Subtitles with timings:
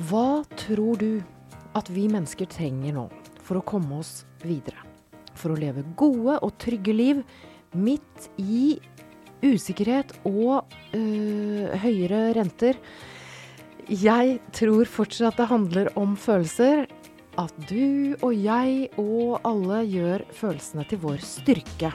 [0.00, 1.20] Hva tror du
[1.76, 3.08] at vi mennesker trenger nå
[3.44, 4.80] for å komme oss videre?
[5.36, 7.20] For å leve gode og trygge liv
[7.76, 8.78] midt i
[9.44, 10.64] usikkerhet og
[10.96, 12.78] øh, høyere renter?
[13.92, 16.86] Jeg tror fortsatt det handler om følelser.
[17.40, 21.92] At du og jeg og alle gjør følelsene til vår styrke.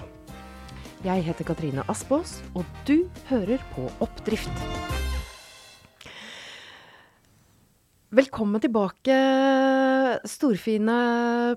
[1.05, 4.96] Jeg heter Katrine Aspås, og du hører på Oppdrift.
[8.07, 9.15] Velkommen tilbake,
[10.23, 10.93] storfine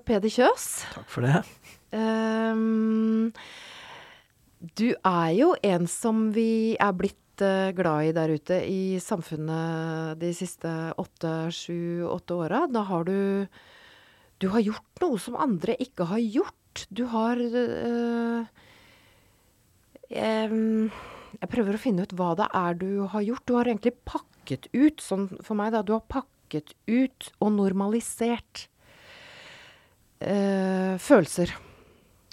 [0.03, 0.63] Peder Kjøs.
[0.91, 1.37] Takk for det.
[1.95, 3.29] Um,
[4.59, 10.19] du er jo en som vi er blitt uh, glad i der ute i samfunnet
[10.19, 12.65] de siste åtte, sju, åtte åra.
[12.67, 13.47] Da har du
[14.43, 16.83] Du har gjort noe som andre ikke har gjort.
[16.91, 18.43] Du har uh,
[20.11, 20.91] um,
[21.39, 23.47] Jeg prøver å finne ut hva det er du har gjort.
[23.47, 25.79] Du har egentlig pakket ut, sånn for meg, da.
[25.79, 28.67] Du har pakket ut og normalisert
[30.19, 31.55] eh, følelser.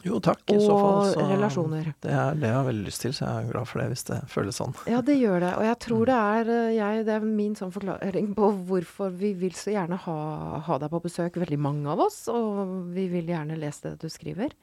[0.07, 1.09] Jo, takk i så fall.
[1.11, 1.89] Så relasjoner.
[2.05, 4.07] Det er det jeg har veldig lyst til, så jeg er glad for det hvis
[4.07, 4.77] det føles sånn.
[4.87, 5.51] Ja, det gjør det.
[5.59, 9.33] Og jeg tror det er, eh, jeg, det er min sånn forklaring på hvorfor vi
[9.41, 10.21] vil så gjerne ha,
[10.69, 12.23] ha deg på besøk, veldig mange av oss.
[12.31, 12.63] Og
[12.95, 14.55] vi vil gjerne lese det du skriver.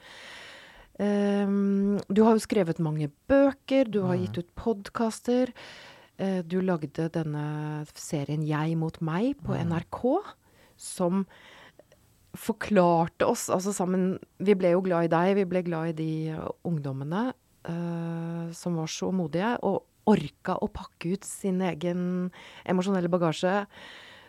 [0.95, 5.51] Um, du har jo skrevet mange bøker, du har gitt ut podkaster.
[6.17, 7.45] Eh, du lagde denne
[7.99, 9.99] serien Jeg mot meg på NRK,
[10.79, 11.25] som
[12.35, 16.11] forklarte oss Altså sammen Vi ble jo glad i deg, vi ble glad i de
[16.35, 17.27] eh, ungdommene
[17.67, 22.29] eh, som var så modige, og orka å pakke ut sin egen
[22.63, 23.63] emosjonelle bagasje,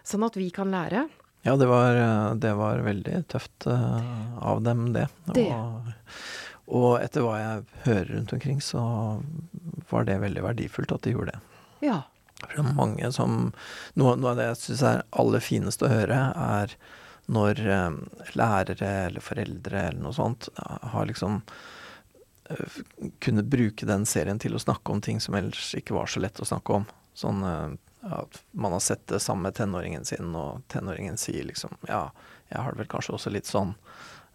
[0.08, 1.02] sånn at vi kan lære.
[1.44, 1.98] Ja, det var,
[2.40, 4.00] det var veldig tøft uh,
[4.40, 5.04] av dem, det.
[5.36, 5.44] Det.
[5.52, 5.92] Og,
[6.80, 8.86] og etter hva jeg hører rundt omkring, så
[9.92, 11.55] var det veldig verdifullt at de gjorde det.
[11.84, 12.02] Ja.
[12.40, 13.36] For det er mange som
[13.96, 16.76] Noe, noe av det jeg syns er aller finest å høre, er
[17.32, 17.96] når eh,
[18.38, 24.60] lærere eller foreldre eller noe sånt har liksom kunne kunnet bruke den serien til å
[24.62, 26.84] snakke om ting som ellers ikke var så lett å snakke om.
[27.16, 27.72] Sånn eh,
[28.06, 32.10] at man har sett det samme med tenåringen sin, og tenåringen sier liksom Ja,
[32.48, 33.74] jeg har det vel kanskje også litt sånn.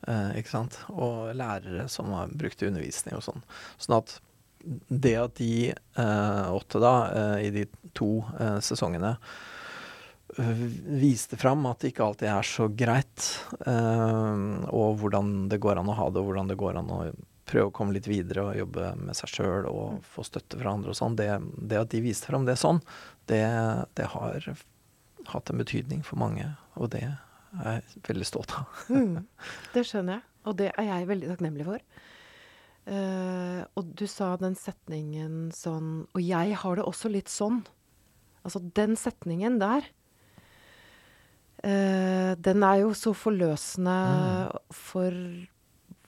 [0.07, 0.79] Eh, ikke sant?
[0.91, 3.45] Og lærere som har brukt det i undervisning og sånn.
[3.79, 4.17] Sånn at
[4.87, 7.65] det at de eh, åtte, da, eh, i de
[7.97, 9.15] to eh, sesongene
[10.87, 13.25] viste fram at det ikke alltid er så greit,
[13.67, 16.99] eh, og hvordan det går an å ha det, og hvordan det går an å
[17.51, 20.93] prøve å komme litt videre og jobbe med seg sjøl og få støtte fra andre
[20.93, 21.27] og sånn, det,
[21.57, 22.79] det at de viste fram det sånn,
[23.31, 23.43] det,
[23.99, 24.47] det har
[25.33, 26.47] hatt en betydning for mange,
[26.79, 28.81] og det er jeg veldig stolt av.
[28.87, 29.25] Mm,
[29.75, 31.83] det skjønner jeg, og det er jeg veldig takknemlig for.
[32.89, 37.59] Eh, og du sa den setningen sånn Og jeg har det også litt sånn.
[38.41, 39.85] Altså den setningen der.
[41.63, 43.93] uh, den er jo så forløsende
[44.73, 45.13] for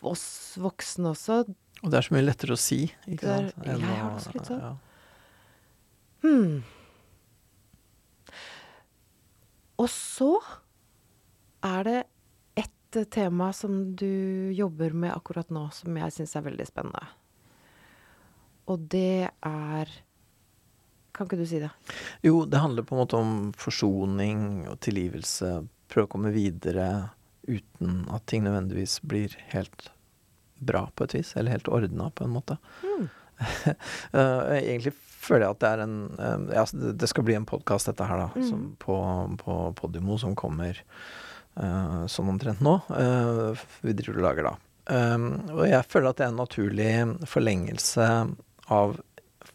[0.01, 1.43] oss voksne også.
[1.83, 3.65] Og det er så mye lettere å si, ikke er- sant?
[3.67, 4.63] jeg har det også litt sånn.
[4.65, 4.73] ja.
[6.23, 6.63] Hmm.
[9.77, 10.31] Og så
[11.63, 11.99] er det
[13.11, 17.03] tema som du jobber med akkurat nå, som jeg syns er veldig spennende.
[18.71, 19.89] Og det er
[21.13, 21.69] Kan ikke du si det?
[22.25, 25.49] Jo, det handler på en måte om forsoning og tilgivelse.
[25.93, 26.87] Prøve å komme videre
[27.45, 29.91] uten at ting nødvendigvis blir helt
[30.63, 32.57] bra på et vis, eller helt ordna på en måte.
[34.13, 37.47] Eh, egentlig føler jeg at det er en eh, Ja, altså, det, skal bli en
[37.49, 38.45] podkast, dette her, da, Mm.
[38.47, 38.95] som på,
[39.41, 40.79] på Podimo, som kommer
[41.53, 42.79] sånn omtrent nå.
[42.97, 44.53] eh, vi driver og lager da.
[44.83, 46.93] Um, og jeg føler at det er en naturlig
[47.29, 48.07] forlengelse
[48.73, 48.97] av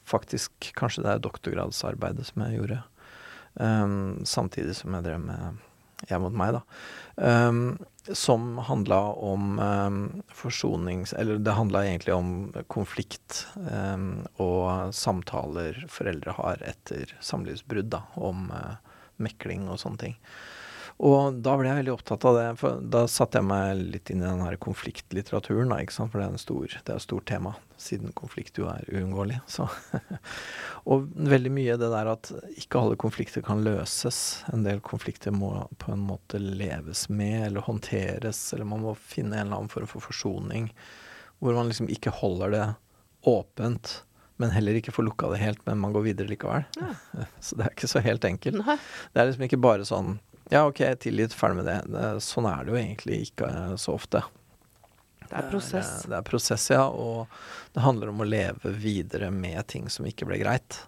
[0.08, 2.78] faktisk kanskje det er doktorgradsarbeidet som jeg gjorde.
[4.28, 5.64] Samtidig som jeg drev med
[6.08, 6.62] Jeg mot meg, da.
[8.14, 9.58] Som handla om
[10.30, 11.12] forsonings...
[11.12, 12.28] Eller det handla egentlig om
[12.70, 13.42] konflikt
[14.38, 18.04] og samtaler foreldre har etter samlivsbrudd, da.
[18.14, 18.46] Om
[19.18, 20.16] mekling og sånne ting.
[20.98, 24.22] Og da ble jeg veldig opptatt av det, for da satte jeg meg litt inn
[24.22, 27.04] i den her konfliktlitteraturen, da, ikke sant, for det er en stor, det er et
[27.04, 29.38] stort tema, siden konflikt jo er uunngåelig.
[30.90, 34.42] Og veldig mye det der at ikke alle konflikter kan løses.
[34.50, 39.38] En del konflikter må på en måte leves med eller håndteres, eller man må finne
[39.38, 40.72] en eller annen form for forsoning.
[41.38, 42.66] Hvor man liksom ikke holder det
[43.30, 44.00] åpent,
[44.42, 46.66] men heller ikke får lukka det helt, men man går videre likevel.
[47.38, 48.64] Så det er ikke så helt enkelt.
[48.66, 48.78] Nei.
[49.14, 50.16] Det er liksom ikke bare sånn
[50.50, 52.02] Ja, ok, tilgitt, ferdig med det.
[52.24, 54.22] Sånn er det jo egentlig ikke eh, så ofte.
[55.28, 55.90] Det er prosess.
[56.00, 56.86] Det er, det er prosess, ja.
[56.88, 57.26] Og
[57.74, 60.78] det handler om å leve videre med ting som ikke ble greit.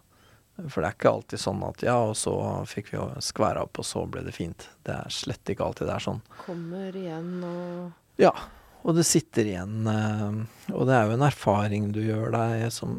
[0.68, 2.32] For det er ikke alltid sånn at ja, og så
[2.68, 4.64] fikk vi jo skværa opp, og så ble det fint.
[4.84, 6.22] Det er slett ikke alltid det er sånn.
[6.46, 8.32] Kommer igjen og Ja,
[8.80, 9.76] og det sitter igjen.
[9.88, 12.96] eh, Og det er jo en erfaring du gjør deg som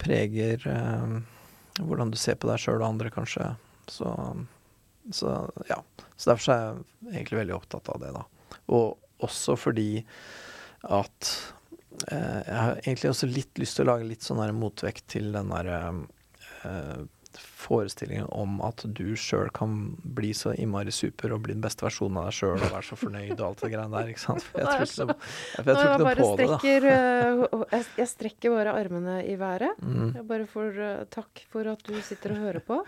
[0.00, 1.20] preger eh,
[1.80, 3.50] hvordan du ser på deg sjøl og andre, kanskje.
[3.88, 4.08] Så,
[5.12, 5.36] så
[5.70, 5.80] ja.
[6.16, 8.24] Så derfor er jeg egentlig veldig opptatt av det, da.
[8.76, 10.02] Og også fordi
[10.88, 11.30] at
[12.08, 15.32] eh, jeg har egentlig også litt lyst til å lage litt sånn der motvekt til
[15.34, 15.80] den derre
[16.64, 17.00] eh,
[17.38, 19.74] forestillingen om at du sjøl kan
[20.16, 22.98] bli så innmari super og bli den beste versjonen av deg sjøl og være så
[22.98, 24.46] fornøyd og alt det greiene der, ikke sant.
[24.48, 25.16] For jeg tror ikke
[25.54, 26.60] jeg tror ikke noe på det, da.
[26.90, 29.82] eh, jeg, jeg strekker bare armene i været.
[29.84, 30.14] Mm.
[30.18, 32.80] Jeg bare får eh, takk for at du sitter og hører på.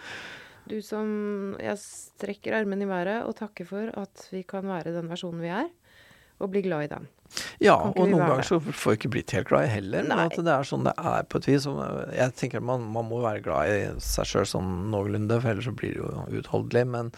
[0.70, 5.11] Du som Jeg strekker armene i været og takker for at vi kan være den
[5.11, 5.70] versjonen vi er,
[6.43, 7.09] og bli glad i den.
[7.62, 10.05] Ja, og noen ganger så får vi ikke blitt helt glad i heller.
[10.05, 11.67] Men at det er sånn det er på et vis.
[12.12, 15.75] Jeg tenker man, man må være glad i seg sjøl sånn noenlunde, for ellers så
[15.76, 16.85] blir det jo uutholdelig.
[16.93, 17.12] Men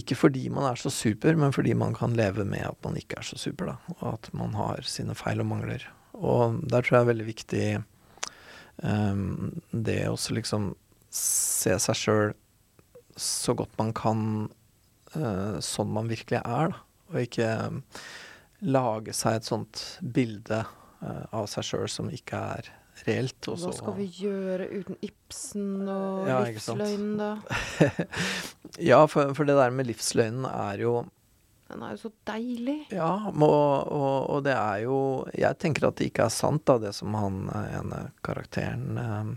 [0.00, 3.20] ikke fordi man er så super, men fordi man kan leve med at man ikke
[3.20, 3.96] er så super, da.
[4.00, 5.86] Og at man har sine feil og mangler.
[6.18, 7.64] Og der tror jeg er veldig viktig
[8.82, 10.72] um, det også liksom
[11.10, 12.32] se seg sjøl
[13.16, 14.20] så godt man kan
[15.16, 16.84] eh, sånn man virkelig er, da.
[17.10, 17.80] Og ikke um,
[18.62, 19.80] lage seg et sånt
[20.14, 22.68] bilde eh, av seg sjøl som ikke er
[23.06, 23.48] reelt.
[23.48, 27.30] og Hva skal vi gjøre uten Ibsen og Ja, livsløgnen, da?
[28.90, 30.94] Ja, for, for det der med livsløgnen er jo
[31.70, 32.78] Den er jo så deilig.
[32.94, 34.98] Ja, og, og, og det er jo
[35.34, 39.32] Jeg tenker at det ikke er sant, da, det som han eh, ene karakteren eh,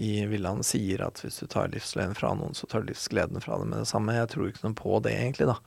[0.00, 3.58] i Villand sier, at hvis du tar livsgleden fra noen, så tar du livsgleden fra
[3.60, 4.16] dem med det samme.
[4.16, 5.58] Jeg tror ikke noe på det, egentlig, da.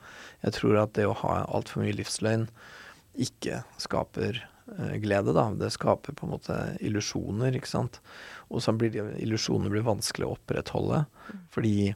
[0.42, 2.48] Jeg tror at det å ha altfor mye livsløgn
[3.24, 5.46] ikke skaper eh, glede, da.
[5.60, 8.00] Det skaper på en måte illusjoner, ikke sant.
[8.50, 11.04] Og så blir de, illusjoner vanskelig å opprettholde,
[11.54, 11.94] fordi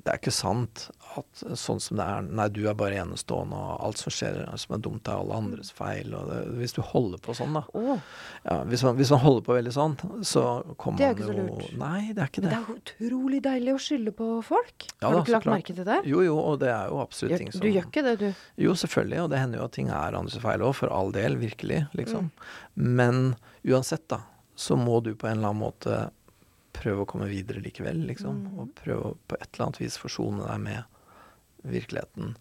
[0.00, 0.86] det er ikke sant
[1.18, 4.76] at sånn som det er Nei, du er bare enestående, og alt som skjer som
[4.76, 6.14] er dumt, er alle andres feil.
[6.16, 7.98] Og det, hvis du holder på sånn, da Oh.
[8.44, 10.44] ja, hvis, man, hvis man holder på veldig sånn, så
[10.80, 11.74] kommer Det er man ikke så jo lurt.
[11.80, 12.54] Nei, det er ikke men det.
[12.54, 14.88] det er jo utrolig deilig å skylde på folk.
[14.88, 16.00] Ja Har du ikke lagt merke til det?
[16.08, 18.42] Jo, jo, og det er jo absolutt Gjør, ting som du gjør ikke det, du?
[18.64, 21.38] Jo, selvfølgelig, og det hender jo at ting er andres feil òg, for all del,
[21.40, 22.30] virkelig, liksom.
[22.32, 22.90] Mm.
[23.00, 23.22] Men
[23.68, 24.22] uansett, da,
[24.60, 26.00] så må du på en eller annen måte
[26.80, 28.40] prøve å komme videre likevel, liksom.
[28.46, 28.58] Mm.
[28.62, 30.82] Og prøve å på et eller annet vis forsone deg med
[31.70, 32.34] virkeligheten.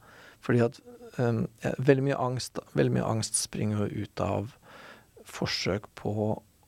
[0.45, 0.79] Fordi at
[1.19, 1.41] um,
[1.83, 4.53] veldig mye angst Veldig mye angst springer jo ut av
[5.27, 6.13] forsøk på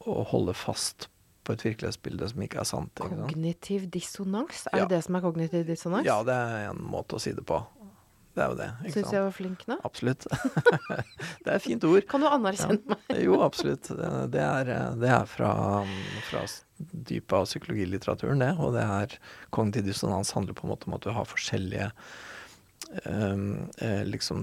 [0.01, 1.07] å holde fast
[1.47, 2.91] på et virkelighetsbilde som ikke er sant.
[2.99, 3.31] Ikke sant?
[3.31, 4.65] Kognitiv dissonans?
[4.69, 4.85] Er Ja.
[4.85, 6.05] det det som er kognitiv dissonans?
[6.05, 7.57] Ja, det er en måte å si det på.
[8.31, 8.69] Det er jo det.
[8.93, 9.77] Syns jeg var flink nå?
[9.87, 10.27] Absolutt.
[11.43, 12.05] det er et fint ord.
[12.09, 13.13] Kan du anerkjenne meg?
[13.19, 13.89] Jo, absolutt.
[13.91, 15.53] Det, er, det er fra,
[16.29, 16.43] fra
[16.79, 18.53] dypet av psykologilitteraturen, det.
[18.63, 19.17] Og det er
[19.51, 21.91] kognitiv dissonans handler på en måte om at du har forskjellige
[23.05, 24.41] Um, eh, liksom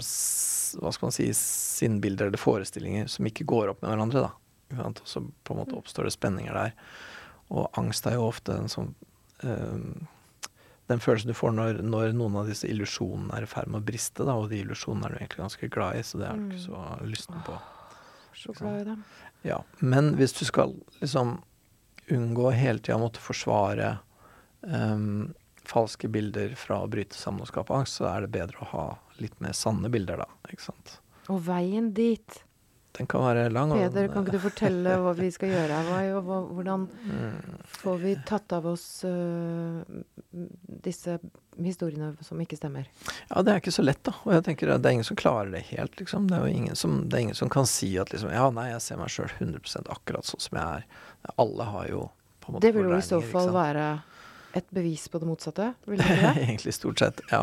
[0.81, 4.85] Hva skal man si sinnbilder eller forestillinger som ikke går opp med hverandre, da.
[4.87, 6.73] Og så på en måte oppstår det spenninger der.
[7.53, 8.91] Og angst er jo ofte en sånn
[9.45, 10.07] ehm,
[10.89, 13.87] den følelsen du får når, når noen av disse illusjonene er i ferd med å
[13.91, 16.47] briste, da, og de illusjonene er du egentlig ganske glad i, så det er du
[16.49, 16.65] ikke Mm.
[16.65, 17.59] så lysten på.
[18.39, 19.05] Så glad i dem.
[19.45, 21.39] Ja, men hvis du skal liksom
[22.11, 23.99] unngå hele tida å måtte forsvare
[24.63, 25.35] um,
[25.69, 28.87] falske bilder fra å bryte sammen og skape angst, så er det bedre å ha
[29.21, 30.29] litt mer sanne bilder, da.
[30.49, 31.01] Ikke sant.
[31.29, 32.39] Og veien dit.
[32.97, 33.71] Den kan være lang.
[33.77, 36.07] Peder, kan ikke du fortelle hva vi skal gjøre her?
[36.19, 39.83] Og hvordan Mm, får vi tatt av oss uh,
[40.33, 41.19] disse
[41.59, 42.89] historiene som ikke stemmer?
[43.29, 44.15] Ja, det er ikke så lett, da.
[44.25, 46.29] Og jeg tenker at det er ingen som klarer det helt, liksom.
[46.31, 48.71] Det er jo ingen som, det er ingen som kan si at liksom Ja, nei,
[48.73, 50.87] jeg ser meg sjøl 100% akkurat sånn som jeg er.
[51.37, 52.07] Alle har jo
[52.41, 53.89] på en måte Det vil jo i så fall være
[54.57, 56.31] et bevis på det motsatte, vil det det?
[56.47, 57.43] Egentlig stort sett, ja.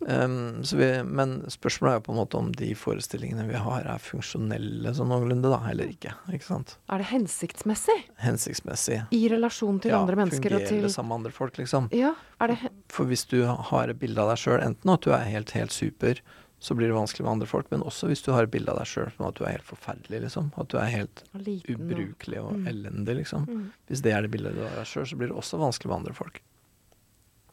[0.00, 3.84] Um, så vi, men spørsmålet er jo på en måte om de forestillingene vi har
[3.92, 6.14] er funksjonelle sånn noenlunde, da, eller ikke.
[6.32, 6.76] Ikke sant.
[6.88, 9.02] Er det hensiktsmessig Hensiktsmessig.
[9.16, 11.90] i relasjon til ja, andre mennesker Ja, fungerer til sammen med andre folk, liksom.
[11.96, 12.58] Ja, er det
[12.92, 15.74] For hvis du har et bilde av deg sjøl, enten at du er helt, helt
[15.76, 16.22] super,
[16.60, 18.76] så blir det vanskelig med andre folk, men også hvis du har et bilde av
[18.78, 20.50] deg sjøl som at du er helt forferdelig, liksom.
[20.60, 22.66] At du er helt liten ubrukelig og Mm.
[22.68, 23.46] elendig, liksom.
[23.48, 23.72] Mm.
[23.88, 25.88] Hvis det er det bildet du har av deg sjøl, så blir det også vanskelig
[25.88, 26.42] med andre folk.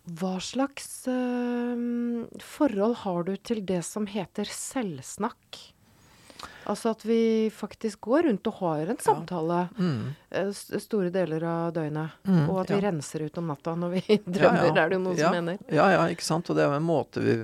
[0.07, 5.59] Hva slags øh, forhold har du til det som heter selvsnakk?
[6.67, 10.15] Altså at vi faktisk går rundt og har en samtale Mm.
[10.31, 12.11] eh, store deler av døgnet.
[12.27, 12.91] Mm, Og at vi ja.
[12.91, 15.57] renser ut om natta når vi drømmer, er det jo noen ja, som mener.
[15.71, 16.49] Ja, ja, ikke sant.
[16.49, 17.37] Og det er jo en måte vi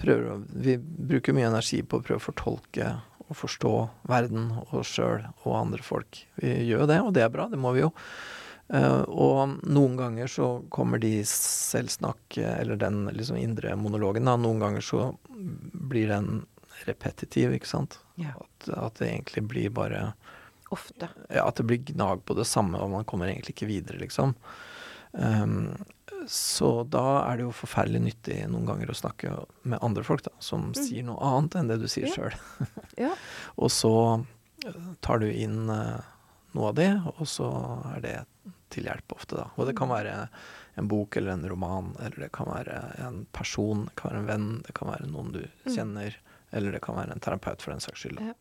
[0.00, 2.90] prøver Vi bruker mye energi på å prøve å fortolke
[3.30, 3.72] og forstå
[4.10, 6.24] verden og oss sjøl og andre folk.
[6.40, 7.46] Vi gjør jo det, og det er bra.
[7.50, 7.92] Det må vi jo.
[8.74, 14.34] Eh, og noen ganger så kommer de selvsnakk, eller den liksom indre monologen, da.
[14.38, 16.44] Noen ganger så blir den
[16.88, 18.00] repetitiv, ikke sant.
[18.18, 18.34] Ja.
[18.34, 20.10] At, at det egentlig blir bare
[20.70, 21.08] Ofte.
[21.26, 24.36] Ja, at det blir gnag på det samme, og man kommer egentlig ikke videre, liksom.
[25.10, 25.72] Um,
[26.28, 29.32] så da er det jo forferdelig nyttig noen ganger å snakke
[29.64, 30.74] med andre folk, da, som Mm.
[30.74, 32.14] sier noe annet enn det du sier Ja.
[32.14, 32.34] sjøl.
[32.98, 33.14] Ja.
[33.58, 34.24] Og så
[34.66, 36.00] eh, tar du inn eh,
[36.54, 37.46] noe av det, og så
[37.96, 38.16] er det
[38.70, 39.50] til hjelp ofte, da.
[39.56, 39.94] Og det kan Mm.
[39.96, 40.28] være
[40.76, 44.26] en bok eller en roman, eller det kan være en person, det kan være en
[44.26, 45.74] venn, det kan være noen du Mm.
[45.76, 46.14] kjenner,
[46.52, 48.20] eller det kan være en terapeut for den saks skyld.
[48.20, 48.34] Ja.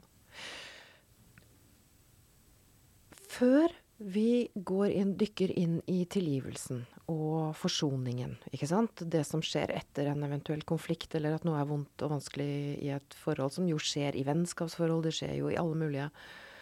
[3.30, 3.70] Før
[4.00, 10.12] vi går inn, dykker inn i tilgivelsen og forsoningen, ikke sant, det som skjer etter
[10.12, 12.50] en eventuell konflikt, eller at noe er vondt og vanskelig
[12.86, 16.10] i et forhold, som jo skjer i vennskapsforhold, det skjer jo i alle mulige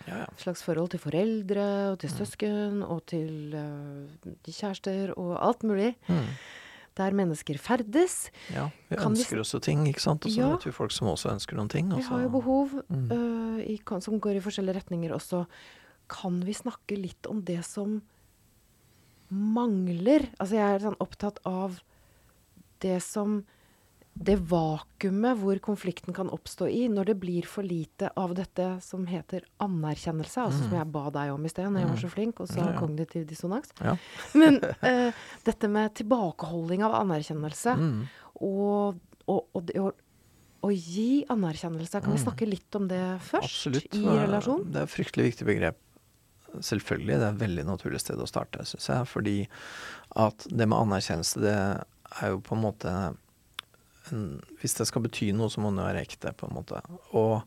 [0.07, 0.27] Ja, ja.
[0.39, 6.29] slags forhold til foreldre og til søsken og til, uh, kjærester og alt mulig, Mm.
[6.95, 8.31] der mennesker ferdes.
[8.53, 10.25] Ja, vi Kan vi ønsker oss jo ting, ikke sant.
[10.25, 10.51] Og så Ja.
[10.55, 11.89] vet vi folk som også ønsker noen ting.
[11.93, 13.11] Vi har jo behov Mm.
[13.11, 15.45] uh, i, som går i forskjellige retninger også.
[16.07, 18.01] Kan vi snakke litt om det som
[19.29, 20.27] mangler?
[20.39, 21.79] Altså jeg er sånn opptatt av
[22.83, 23.43] det som
[24.17, 29.03] Det vakuumet hvor konflikten kan oppstå i når det blir for lite av dette som
[29.05, 30.41] heter anerkjennelse.
[30.41, 32.55] Altså som jeg ba deg om i sted når jeg var så flink og sa
[32.57, 32.65] Mm.
[32.65, 32.79] Ja, ja.
[32.79, 33.69] kognitiv dissonans.
[33.77, 33.93] Ja.
[34.41, 35.11] Men uh,
[35.45, 38.07] dette med tilbakeholding av anerkjennelse Mm.
[38.41, 43.67] og, og, og det å, gi anerkjennelse, kan vi snakke litt om det først?
[43.69, 43.77] Mm.
[43.77, 43.93] Absolutt.
[44.01, 44.65] I relasjon?
[44.73, 45.77] Det er et fryktelig viktig begrep.
[46.55, 47.19] Selvfølgelig.
[47.19, 49.07] Det er et veldig naturlig sted å starte, syns jeg.
[49.11, 49.37] Fordi
[50.17, 52.93] at det med anerkjennelse, det er jo på en måte
[54.11, 54.27] en,
[54.61, 56.79] Hvis det skal bety noe, så må den være ekte, på en måte.
[57.11, 57.41] Og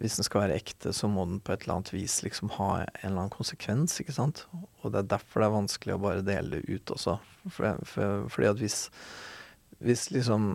[0.00, 2.70] hvis den skal være ekte, så må den på et eller annet vis liksom ha
[2.80, 4.46] en eller annen konsekvens, ikke sant.
[4.80, 7.18] Og det er derfor det er vanskelig å bare dele det ut også.
[7.52, 8.78] For, for, fordi at hvis,
[9.84, 10.54] hvis liksom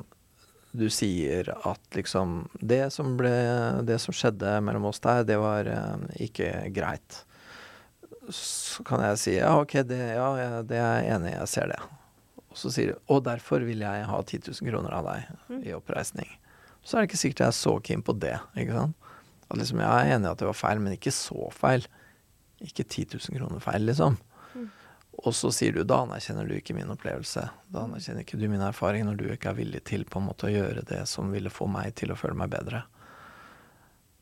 [0.75, 3.31] du sier at liksom Det som ble
[3.87, 7.21] Det som skjedde mellom oss der, det var eh, ikke greit.
[8.33, 10.29] Så kan jeg si ja, ok, det, ja,
[10.65, 11.79] det er jeg enig i, jeg ser det.
[12.49, 15.75] Og så sier du og derfor vil jeg ha 10 000 kroner av deg i
[15.75, 16.29] oppreisning.
[16.85, 18.37] Så er det ikke sikkert jeg er så keen på det.
[18.55, 19.11] ikke sant?
[19.49, 21.85] At liksom, Jeg er enig i at det var feil, men ikke så feil.
[22.63, 24.17] Ikke 10 000 kroner feil, liksom.
[25.23, 27.45] Og så sier du da anerkjenner du ikke min opplevelse.
[27.71, 30.49] Da anerkjenner ikke du min erfaring når du ikke er villig til på en måte
[30.49, 32.83] å gjøre det som ville få meg til å føle meg bedre.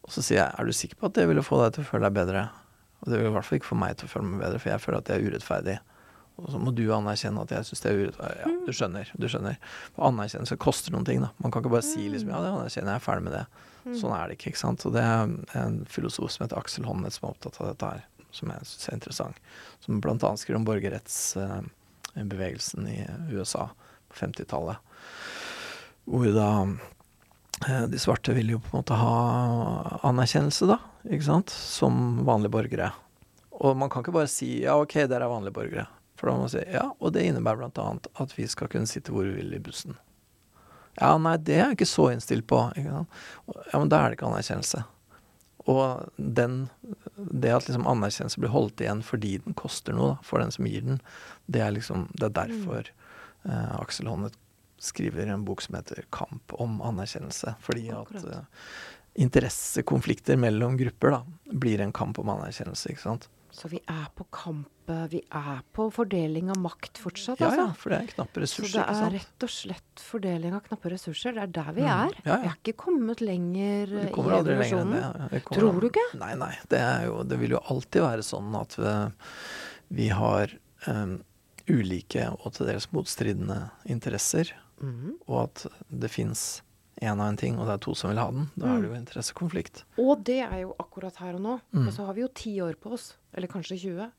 [0.03, 1.89] Og så sier jeg er du sikker på at det ville få deg til å
[1.89, 2.43] føle deg bedre?
[3.03, 4.69] Og det vil i hvert fall ikke få meg til å føle meg bedre, for
[4.71, 5.77] jeg føler at jeg er urettferdig.
[6.41, 8.39] Og så må du anerkjenne at jeg syns det er urettferdig.
[8.41, 9.05] Ja, du skjønner.
[9.19, 9.55] Du skjønner.
[9.93, 11.29] For anerkjennelse koster noen ting, da.
[11.43, 13.45] Man kan ikke bare si liksom ja, det anerkjenner jeg, jeg er ferdig med det.
[13.99, 14.79] Sånn er det ikke, ikke sant.
[14.87, 15.19] Og det er
[15.59, 18.01] en filosof som heter Aksel Honneth som er opptatt av dette her,
[18.33, 19.35] som jeg syns er interessant.
[19.83, 22.91] Som blant annet skriver om borgerrettsbevegelsen i
[23.35, 23.63] USA
[24.07, 24.77] på 50-tallet.
[26.07, 26.51] Hvor da
[27.67, 29.15] eh, de svarte vil jo på en måte ha
[30.09, 30.77] anerkjennelse, da,
[31.09, 32.91] ikke sant, som vanlige borgere.
[33.63, 35.85] Og man kan ikke bare si ja, ok, dere er vanlige borgere.
[36.17, 39.13] For da må man si ja, og det innebærer annet at vi skal kunne sitte
[39.13, 39.97] hvor vi vil i bussen.
[40.99, 42.59] Ja, nei, det er jeg ikke så innstilt på.
[42.77, 43.03] Ja,
[43.73, 44.83] men da er det ikke anerkjennelse.
[45.71, 46.67] Og den,
[47.17, 50.67] det at liksom anerkjennelse blir holdt igjen fordi den koster noe da, for den som
[50.67, 50.99] gir den,
[51.47, 52.89] det er liksom Det er derfor
[53.47, 54.35] eh, Aksel Honnet
[54.83, 57.55] skriver en bok som heter 'Kamp om anerkjennelse'.
[57.63, 58.25] Fordi at Akkurat.
[58.25, 58.43] eh,
[59.15, 63.29] interessekonflikter mellom grupper da, blir en kamp om anerkjennelse, ikke sant.
[63.53, 67.67] Så vi er på kamp Vi er på fordeling av makt fortsatt, Ja, altså.
[67.69, 68.71] ja, for det er knappe ressurser.
[68.73, 71.31] Så det er rett og slett fordeling av knappe ressurser.
[71.37, 71.87] Det er der vi Mm.
[71.87, 72.17] er.
[72.25, 72.37] Ja, ja.
[72.41, 75.43] Vi er ikke kommet lenger eh, i det.
[75.45, 76.03] Tror du ikke?
[76.19, 76.51] Nei, nei.
[76.67, 78.95] Det, jo, det vil jo alltid være sånn at vi,
[80.01, 80.51] vi har
[80.87, 81.23] um,
[81.69, 84.51] ulike og til dels motstridende interesser,
[84.81, 85.13] mm.
[85.29, 86.61] og at det fins
[87.01, 88.49] én av en ting, og det er to som vil ha den.
[88.55, 89.83] Da er det jo interessekonflikt.
[89.97, 91.55] Og det er jo akkurat her og nå.
[91.73, 91.87] Mm.
[91.87, 93.13] Og så har vi jo ti år på oss.
[93.33, 94.11] Eller kanskje 20.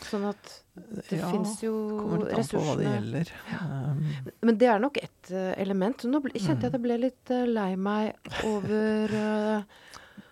[0.00, 3.32] Sånn at det Ja, fins jo Kommer litt an på hva det gjelder.
[3.52, 4.30] Ja.
[4.48, 6.04] Men det er nok ett eh, element.
[6.08, 6.62] Nå ble, kjente Mm.
[6.62, 8.14] jeg at jeg ble litt eh, lei meg
[8.48, 9.62] over eh,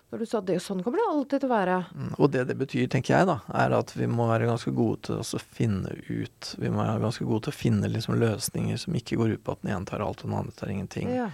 [0.09, 1.75] Når du sa det, sånn kommer det alltid til å være.
[1.93, 5.03] Mm, Og det det betyr, tenker jeg, da, er at vi må være ganske gode
[5.05, 8.97] til å finne ut Vi må være ganske gode til å finne liksom løsninger som
[8.97, 11.11] ikke går ut på at den ene tar alt og den andre tar ingenting.
[11.13, 11.29] Ja.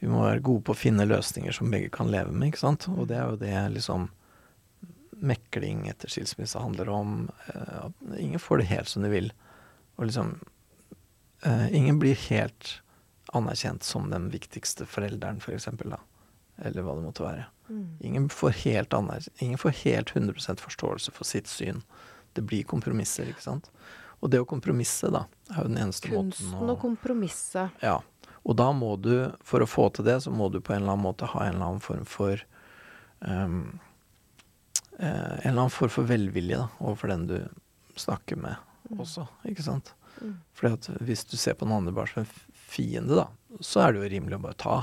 [0.00, 2.88] Vi må være gode på å finne løsninger som begge kan leve med, ikke sant.
[2.92, 4.08] Og det er jo det liksom
[5.24, 7.30] mekling etter skilsmisse handler om.
[7.54, 9.30] eh, At ingen får det helt som de vil.
[9.96, 10.34] Og liksom
[11.44, 12.80] eh, Ingen blir helt
[13.34, 16.00] anerkjent som den viktigste forelderen, for eksempel, da.
[16.62, 17.46] Eller hva det måtte være.
[17.68, 17.86] Mm.
[18.00, 18.94] Ingen får helt,
[19.40, 21.80] ingen får helt 100% forståelse for sitt syn
[22.34, 23.70] Det blir kompromisser, ikke sant.
[24.20, 27.68] Og det å kompromisse, da, er jo den eneste Kunsten måten å kompromisse.
[27.82, 28.00] Ja.
[28.44, 30.92] Og da må du, for å få til det, så må du på en eller
[30.96, 32.42] annen måte ha en eller annen form for
[33.24, 33.80] um,
[34.98, 37.38] En eller annen form for velvilje da, overfor den du
[37.98, 38.98] snakker med Mm.
[39.00, 39.94] også, ikke sant.
[40.20, 40.34] Mm.
[40.52, 42.28] Fordi at hvis du ser på den andre bare som en
[42.68, 43.24] fiende, da,
[43.64, 44.74] så er det jo rimelig å bare ta.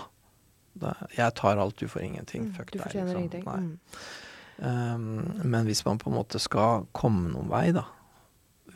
[0.82, 2.48] Da, jeg tar alt, du får ingenting.
[2.48, 2.88] Mm, Fuck Du deg.
[2.96, 3.20] liksom.
[3.20, 3.46] ingenting.
[3.46, 3.60] Nei.
[3.62, 3.78] Mm.
[4.58, 7.86] Um, men hvis man på en måte skal komme noen vei, da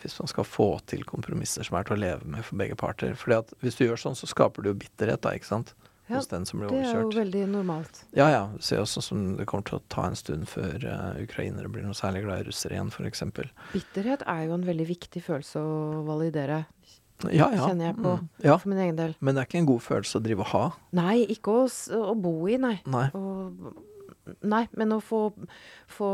[0.05, 3.17] Hvis man skal få til kompromisser som er til å leve med for begge parter
[3.17, 5.74] Fordi at hvis du gjør sånn, så skaper du jo bitterhet, da, ikke sant?
[6.05, 6.85] Ja, Hos den som blir overkjørt.
[6.85, 8.03] Det er jo veldig normalt.
[8.13, 8.43] Ja ja.
[8.62, 11.97] Ser også som det kommer til å ta en stund før uh, ukrainere blir noe
[11.97, 13.24] særlig glad i russere igjen, f.eks.
[13.74, 16.65] Bitterhet er jo en veldig viktig følelse å validere,
[17.31, 17.63] Ja ja.
[17.63, 18.13] Kjenner jeg på.
[18.19, 18.57] Mm, ja.
[18.59, 19.13] for min egen del.
[19.24, 20.63] Men det er ikke en god følelse å drive og ha.
[21.00, 21.65] Nei, ikke å,
[22.12, 22.75] å bo i, nei.
[22.91, 23.07] Nei.
[23.15, 23.79] Og,
[24.41, 25.22] nei, men å få,
[25.91, 26.10] få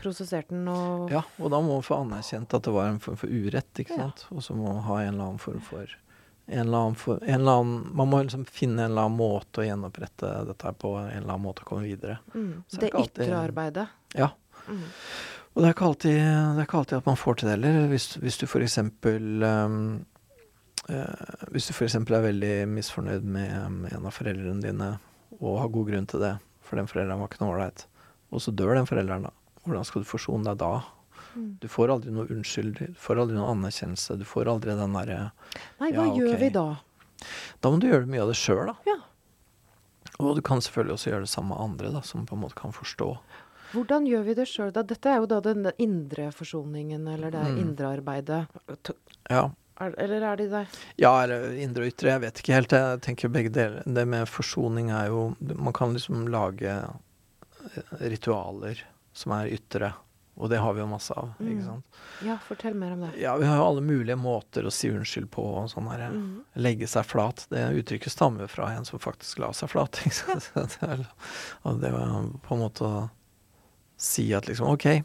[0.00, 3.16] prosessert den og Ja, og da må man få anerkjent at det var en form
[3.20, 4.08] for urett, ikke Ja.
[4.08, 4.26] sant.
[4.30, 5.86] Og så må man ha en eller annen form for
[6.48, 10.96] annen for, annen, Man må liksom finne en eller annen måte å gjenopprette dette på,
[11.00, 12.18] en eller annen måte å komme videre.
[12.34, 13.88] mm, det Det ytre arbeidet.
[14.14, 14.30] Ja.
[14.68, 14.82] Mm.
[15.54, 17.88] Og det er alltid, det er ikke alltid at man får til det heller.
[17.88, 18.78] Hvis, hvis du f.eks.
[18.78, 20.04] Um,
[20.90, 21.94] uh, hvis du f.eks.
[21.94, 24.88] er veldig misfornøyd med, med en av foreldrene dine,
[25.40, 27.86] og har god grunn til det, for den forelderen var ikke noe ålreit,
[28.34, 29.32] og så dør den forelderen, da.
[29.64, 30.72] Hvordan skal du forsone deg da?
[31.34, 31.46] Mm.
[31.62, 34.16] Du får aldri noe unnskyld, du får aldri noe anerkjennelse.
[34.20, 35.30] Du får aldri den derre
[35.80, 36.66] Nei, Ja, hva gjør vi da?
[37.64, 38.74] Da må du gjøre mye av det sjøl, da.
[38.86, 38.98] Ja.
[40.20, 42.54] Og du kan selvfølgelig også gjøre det samme med andre, da, som på en måte
[42.58, 43.08] kan forstå.
[43.74, 44.84] Hvordan gjør vi det sjøl, da?
[44.86, 47.58] Dette er jo da den indre forsoningen, eller det Mm.
[47.64, 48.46] indre arbeidet.
[49.30, 49.48] Ja.
[49.82, 50.66] Er, eller er de der?
[51.02, 52.74] ja, eller indre og ytre, jeg vet ikke helt.
[52.78, 53.82] Jeg tenker begge deler.
[53.86, 58.80] Det med forsoning er jo Man kan liksom lage eh, ritualer
[59.14, 59.92] som er ytre,
[60.36, 61.48] og det har vi jo masse av, Mm.
[61.52, 61.84] ikke sant.
[62.26, 63.10] Ja, fortell mer om det.
[63.22, 66.08] Ja, vi har jo alle mulige måter å si unnskyld på og sånn her.
[66.10, 66.44] Mm.
[66.56, 67.46] legge seg flat.
[67.50, 70.00] Det uttrykket stammer fra en som faktisk la seg flat.
[70.06, 70.78] Ikke sant?
[71.80, 73.04] Det var på en måte å
[73.96, 75.02] si at liksom OK, eh,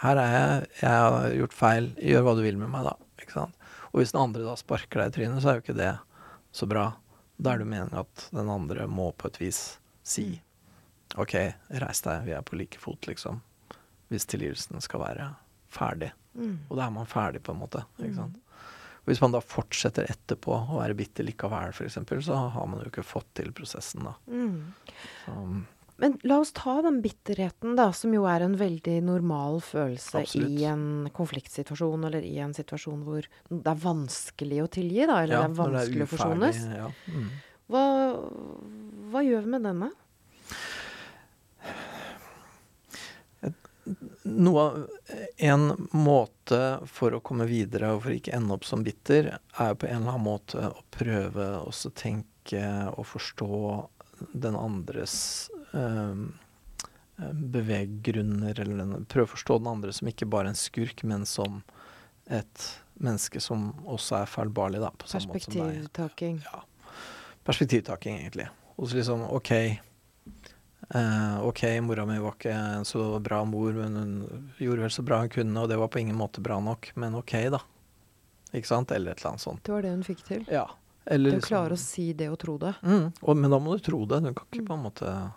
[0.00, 2.94] her er jeg, jeg har gjort feil, gjør hva du vil med meg, da.
[3.20, 3.54] Ikke sant?
[3.90, 5.94] Og hvis den andre da sparker deg i trynet, så er jo ikke det
[6.54, 6.86] så bra.
[7.40, 9.60] Da er det meningen at den andre må på et vis
[10.06, 10.40] si
[11.18, 11.34] OK,
[11.82, 13.40] reis deg, vi er på like fot, liksom.
[14.10, 15.26] Hvis tilgivelsen skal være
[15.70, 16.12] ferdig.
[16.38, 16.54] Mm.
[16.68, 17.82] Og da er man ferdig, på en måte.
[17.98, 18.38] Ikke sant?
[19.00, 22.90] Og hvis man da fortsetter etterpå å være bitter likevel, f.eks., så har man jo
[22.92, 24.14] ikke fått til prosessen, da.
[24.30, 24.70] Mm.
[25.24, 25.36] Så,
[26.00, 30.48] Men la oss ta den bitterheten, da, som jo er en veldig normal følelse Absolutt.
[30.48, 35.36] i en konfliktsituasjon, eller i en situasjon hvor det er vanskelig å tilgi, da, eller
[35.36, 36.62] ja, det er vanskelig å uferdig, forsones.
[36.72, 36.88] Ja.
[37.12, 37.28] Mm.
[37.70, 37.84] Hva,
[39.12, 39.90] hva gjør vi med denne?
[44.30, 44.82] Noe av
[45.36, 49.88] En måte for å komme videre og for ikke ende opp som bitter, er på
[49.88, 53.64] en eller annen måte å prøve å tenke og forstå
[54.32, 55.50] den andres
[57.20, 61.60] beveggrunner, eller den, prøve å forstå den andre som ikke bare en skurk, men som
[62.30, 62.66] et
[63.00, 65.82] menneske som også er feilbarlig, da, på samme måte som deg.
[65.90, 66.40] Perspektivtaking.
[66.46, 66.62] Ja.
[67.44, 68.48] Perspektivtaking, egentlig.
[68.76, 69.52] Og så liksom OK.
[70.90, 75.04] Uh, OK, mora mi var ikke en så bra mor, men hun gjorde vel så
[75.06, 77.60] bra hun kunne, og det var på ingen måte bra nok, men OK, da.
[78.56, 78.90] Ikke sant?
[78.90, 79.62] Eller et eller annet sånt.
[79.66, 80.46] Det var det hun fikk til.
[80.50, 80.64] Ja.
[81.06, 82.74] Eller Det å liksom- å si det og tro det.
[82.82, 84.22] Mm, og, men da må du tro det.
[84.24, 84.66] Du kan ikke Mm.
[84.66, 85.32] på en måte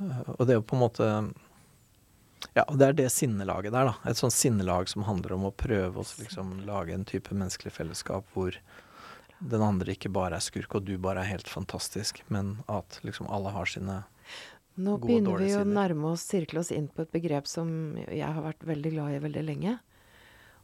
[0.00, 1.06] Og det er jo på en måte
[2.54, 3.94] Ja, det er det sinnelaget der, da.
[4.06, 8.28] Et sånt sinnelag som handler om å prøve å liksom lage en type menneskelig fellesskap
[8.34, 8.54] hvor
[9.38, 13.28] den andre ikke bare er skurk, og du bare er helt fantastisk, men at liksom
[13.30, 14.00] alle har sine
[14.78, 18.22] Nå Gode begynner vi å nærme oss, sirkle oss inn på et begrep som jeg
[18.22, 19.72] har vært veldig glad i veldig lenge.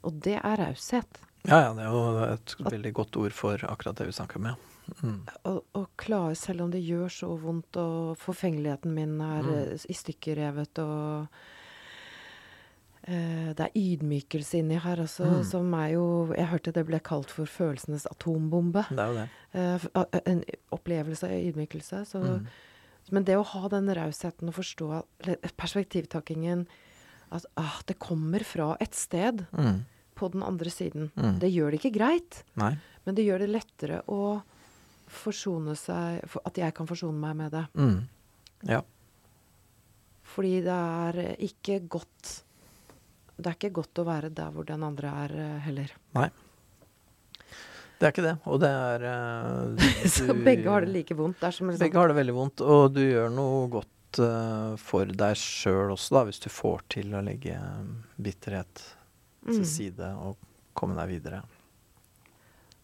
[0.06, 1.18] Og det er raushet.
[1.48, 4.38] Ja, ja, det er jo et At- veldig godt ord for akkurat det vi snakker
[4.38, 4.54] om, ja.
[5.02, 5.20] Mm.
[5.44, 9.54] Å, og, klare, selv om det gjør så vondt, og forfengeligheten min er Mm.
[9.72, 11.28] eh, i stykker revet, og
[13.08, 15.44] uh, det er ydmykelse inni her også, Mm.
[15.44, 18.86] som er jo Jeg hørte det ble kalt for følelsenes atombombe.
[18.88, 19.28] Det er jo det.
[19.94, 22.04] Uh, en opplevelse av ydmykelse.
[22.06, 22.46] Så, Mm.
[23.10, 25.04] Men det å ha den rausheten og forstå
[25.58, 26.66] perspektivtakingen
[27.32, 29.84] At ah, det kommer fra et sted Mm.
[30.14, 31.10] på den andre siden.
[31.16, 31.38] Mm.
[31.40, 32.76] Det gjør det ikke greit, Nei.
[33.04, 34.42] men det gjør det lettere å
[35.16, 37.64] forsone seg for At jeg kan forsone meg med det.
[37.74, 38.00] Mm.
[38.68, 38.80] Ja.
[40.34, 42.30] Fordi det er ikke godt
[43.36, 45.34] Det er ikke godt å være der hvor den andre er,
[45.66, 45.90] heller.
[46.14, 46.30] heller.
[47.98, 48.34] Det er ikke det.
[48.50, 49.04] Og det er
[49.78, 51.40] du, Så begge har det like vondt.
[51.40, 55.10] Det som en Begge har det veldig vondt, og du gjør noe godt eh, for
[55.10, 57.56] deg sjøl også, da, hvis du får til å legge
[58.22, 58.84] bitterhet
[59.44, 59.64] til Mm.
[59.68, 60.38] side og
[60.72, 61.42] komme deg videre.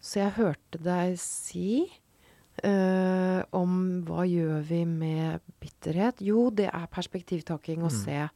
[0.01, 1.87] Så jeg hørte deg si
[2.65, 6.21] eh, om hva gjør vi med bitterhet?
[6.21, 8.05] Jo, det er perspektivtaking å Mm.
[8.05, 8.31] se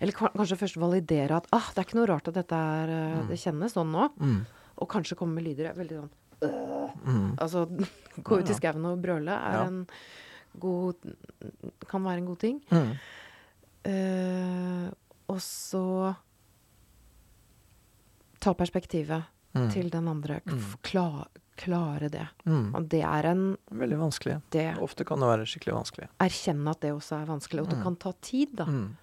[0.00, 3.20] Eller kanskje først validere at ah, det er ikke noe rart at dette er uh,
[3.22, 3.28] Mm.
[3.28, 4.08] Det kjennes sånn nå.
[4.18, 4.46] Mm.
[4.80, 5.74] Og kanskje komme med lyder.
[5.74, 6.10] Veldig sånn
[7.04, 7.36] Mm.
[7.38, 7.66] Altså
[8.24, 9.64] gå ut i skauen og brøle er Ja.
[9.66, 9.86] en
[10.58, 10.96] god
[11.86, 12.60] Kan være en god ting.
[12.70, 12.96] Mm.
[13.84, 14.90] Eh,
[15.28, 16.16] og så
[18.40, 19.70] ta perspektivet Mm.
[19.72, 20.40] til den andre.
[20.82, 21.26] Kla,
[21.60, 22.24] klare det.
[22.48, 22.70] Mm.
[22.74, 23.44] Og det er en
[23.82, 24.38] Veldig vanskelig.
[24.54, 26.08] det, Ofte kan det være skikkelig vanskelig.
[26.24, 27.82] Erkjenne at det også er vanskelig, og det Mm.
[27.84, 28.64] kan ta tid, da.
[28.64, 28.96] Mm.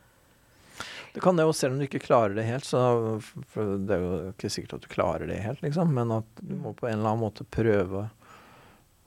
[1.14, 2.82] Det kan det jo, selv om du ikke klarer det helt, så
[3.50, 6.54] for det er jo ikke sikkert at du klarer det helt, liksom, men at du
[6.56, 8.10] må på en eller annen måte prøve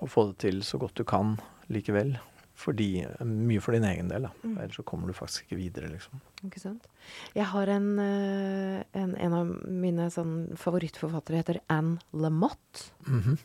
[0.02, 1.36] å få det til så godt du kan
[1.70, 2.16] likevel.
[2.60, 2.88] Fordi,
[3.24, 4.30] mye for din egen del, da.
[4.42, 4.56] Mm.
[4.58, 6.20] Ellers så kommer du faktisk ikke videre, liksom.
[6.44, 6.88] Ikke sant?
[7.36, 12.90] Jeg har en, eh, en, en av mine sånn favorittforfattere heter Anne Lamotte.
[13.06, 13.38] Mhm.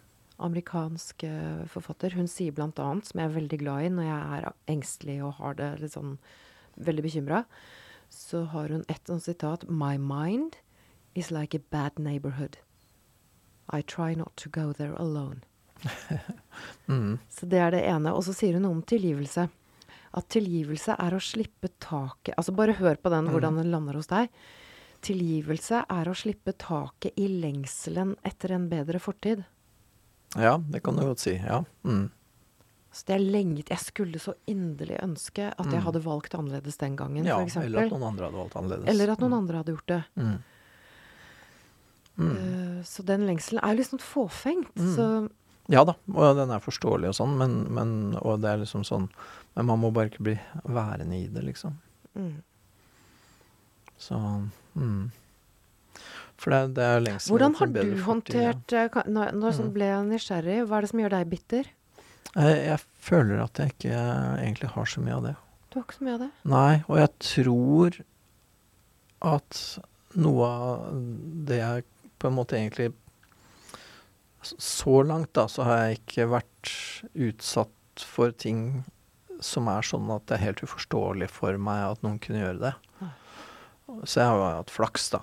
[0.44, 2.12] Amerikansk eh, forfatter.
[2.20, 5.38] Hun sier blant annet, som jeg er veldig glad i når jeg er engstelig og
[5.40, 6.18] har det litt sånn
[6.76, 7.46] veldig bekymra,
[8.12, 10.58] så har hun et sånt sitat My mind
[11.16, 12.58] is like a bad neighborhood.
[13.70, 15.42] I try not to go there alone.
[16.88, 17.18] Mhm.
[17.30, 18.14] Så det er det ene.
[18.14, 19.48] Og så sier hun noe om tilgivelse.
[20.16, 23.32] At tilgivelse er å slippe taket Altså bare hør på den, Mm.
[23.34, 24.30] hvordan den lander hos deg.
[25.02, 29.44] Tilgivelse er å slippe taket i lengselen etter en bedre fortid.
[30.38, 31.36] Ja, det kan du godt si.
[31.36, 31.64] Ja.
[31.84, 32.10] Mm.
[32.94, 35.86] Så det er lenget Jeg skulle så inderlig ønske at jeg Mm.
[35.86, 38.88] hadde valgt annerledes den gangen, ja for eller at noen andre hadde valgt annerledes.
[38.90, 39.38] Eller at noen Mm.
[39.38, 40.04] andre hadde gjort det.
[40.18, 40.40] Mm.
[42.18, 42.32] Mm.
[42.32, 44.72] Uh, så den lengselen er litt sånn fåfengt.
[44.80, 44.96] Mm.
[44.96, 45.30] Så
[45.74, 49.08] Ja da, og den er forståelig og sånn, men, men, og det er liksom sånn
[49.56, 50.36] Men man må bare ikke bli
[50.68, 51.78] værende i det, liksom.
[52.16, 52.36] mm.
[53.98, 54.18] Så
[54.76, 55.06] mm.
[56.38, 59.74] For det, det er lengst Hvordan har du håndtert eh, ka- Nå, nå sånn Mm.
[59.78, 60.58] ble jeg nysgjerrig.
[60.68, 61.70] Hva er det som gjør deg bitter?
[62.36, 64.00] jeg, jeg føler at jeg ikke
[64.44, 65.36] egentlig har så mye av det.
[65.72, 66.30] Du har ikke så mye av det.
[66.52, 67.98] Nei, og jeg tror
[69.32, 69.62] at
[70.20, 71.00] noe av
[71.48, 71.86] det jeg
[72.20, 72.90] på en måte egentlig
[74.46, 76.74] Så langt, da, så har jeg ikke vært
[77.14, 78.84] utsatt for ting
[79.44, 82.76] som er sånn at det er helt uforståelig for meg at noen kunne gjøre det.
[84.06, 85.22] Så jeg har jo hatt flaks, da.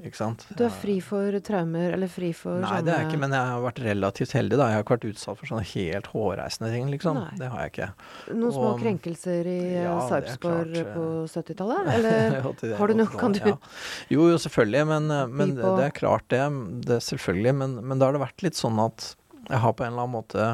[0.00, 0.46] Ikke sant?
[0.56, 3.50] Du er fri for traumer, eller fri for Nei, det er jeg ikke, men jeg
[3.50, 4.68] har vært relativt heldig, da.
[4.70, 7.20] Jeg har ikke vært utsatt for sånne helt hårreisende ting, liksom.
[7.20, 7.36] Nei.
[7.38, 7.88] Det har jeg ikke.
[8.32, 11.34] Noen små og- krenkelser i eh, Ja, Sarpsborg på eh.
[11.36, 11.92] 70-tallet?
[11.98, 13.56] Eller har du noe- kan du- ja.
[14.08, 16.42] Jo, jo, selvfølgelig, men, eh, men det, det er klart det.
[16.88, 19.14] det selvfølgelig, men, men da har det vært litt sånn at
[19.50, 20.52] jeg har på en eller annen måte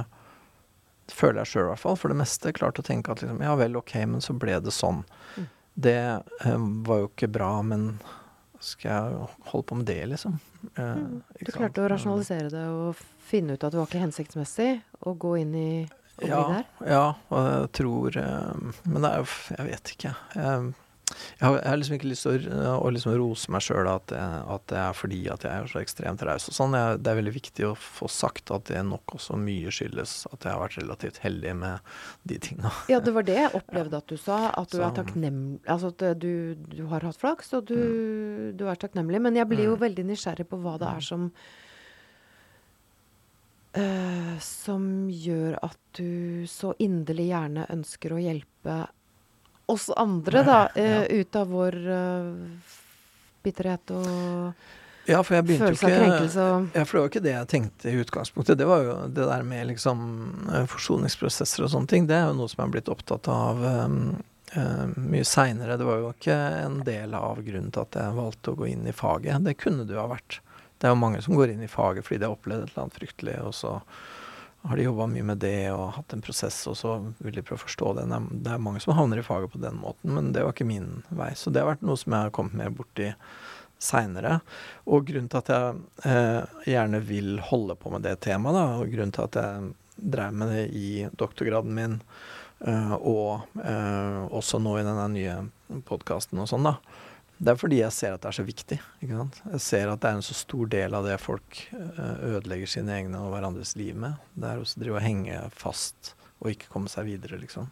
[1.09, 3.55] Føler jeg sjøl i hvert fall, for det meste klart å tenke at liksom, ja
[3.57, 4.99] vel, ok, men så ble det sånn.
[5.39, 5.47] Mm.
[5.89, 5.99] Det
[6.45, 7.87] um, var jo ikke bra, men
[8.61, 10.39] skal jeg holde på med det, liksom?
[10.75, 11.05] Eh.
[11.45, 14.71] Du klarte å rasjonalisere det og finne ut at det var ikke hensiktsmessig
[15.07, 15.71] å gå inn i
[16.27, 16.65] ja, der?
[16.91, 20.15] Ja, og jeg tror eh, Men det er jo Jeg vet ikke.
[20.35, 20.73] Jeg,
[21.39, 23.89] jeg, har, jeg har liksom ikke lyst til å, eh, å liksom rose meg sjøl
[23.93, 26.77] at, at det er fordi at jeg er så ekstremt raus og sånn.
[26.79, 30.45] Jeg, det er veldig viktig å få sagt at det nok også mye skyldes at
[30.47, 31.93] jeg har vært relativt heldig med
[32.29, 32.73] de tinga.
[32.93, 34.41] Ja, det var det jeg opplevde at du sa.
[34.59, 37.79] At du er takknemlig Altså at du, du har hatt flaks, og du,
[38.57, 39.21] du er takknemlig.
[39.25, 39.83] Men jeg blir jo Mm.
[39.85, 41.29] veldig nysgjerrig på hva det er som
[43.77, 48.79] eh, Som gjør at du så inderlig gjerne ønsker å hjelpe
[49.69, 50.59] oss andre, da.
[50.75, 50.83] Ja.
[50.83, 52.75] eh, ut av vår uh,
[53.45, 54.53] bitterhet og
[55.09, 57.49] Ja, for jeg begynte følelse av krenkelse og Ja, for det var ikke det jeg
[57.53, 58.59] tenkte i utgangspunktet.
[58.61, 60.03] Det var jo det der med liksom
[60.53, 62.09] eh, forsoningsprosesser og sånne ting.
[62.09, 64.03] Det er jo noe som jeg er blitt opptatt av um,
[64.53, 65.79] eh, mye seinere.
[65.81, 68.85] Det var jo ikke en del av grunnen til at jeg valgte å gå inn
[68.89, 69.49] i faget.
[69.49, 70.43] Det kunne det jo ha vært.
[70.79, 72.85] Det er jo mange som går inn i faget fordi de har opplevd et eller
[72.85, 73.79] annet fryktelig, og så
[74.69, 77.63] har de jobba mye med det og hatt en prosess, og så vil de prøve
[77.63, 78.07] å forstå det.
[78.45, 81.03] Det er- mange som havner i faget på den måten, men det var ikke min
[81.11, 81.31] vei.
[81.35, 83.15] Så det har vært noe som jeg har kommet mer borti
[83.79, 84.41] seinere.
[84.87, 88.91] Og grunnen til at jeg eh, gjerne vil holde på med det temaet, da, og
[88.93, 92.01] grunnen til at jeg drev med det i doktorgraden min,
[92.67, 96.77] eh, og eh, også nå i denne nye podkasten og sånn, da,
[97.39, 98.77] det er fordi jeg ser at det er så viktig.
[99.07, 102.97] Jeg ser at det er en så stor del av det folk eh, ødelegger sine
[102.97, 104.19] egne og hverandres liv med.
[104.35, 107.71] Det er å drive og henge fast og ikke komme seg videre, liksom.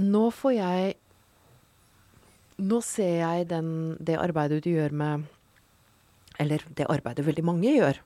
[0.00, 0.98] Nå får jeg
[2.60, 5.24] Nå ser jeg den, det arbeidet du gjør med
[6.38, 8.00] Eller det arbeidet veldig mange gjør,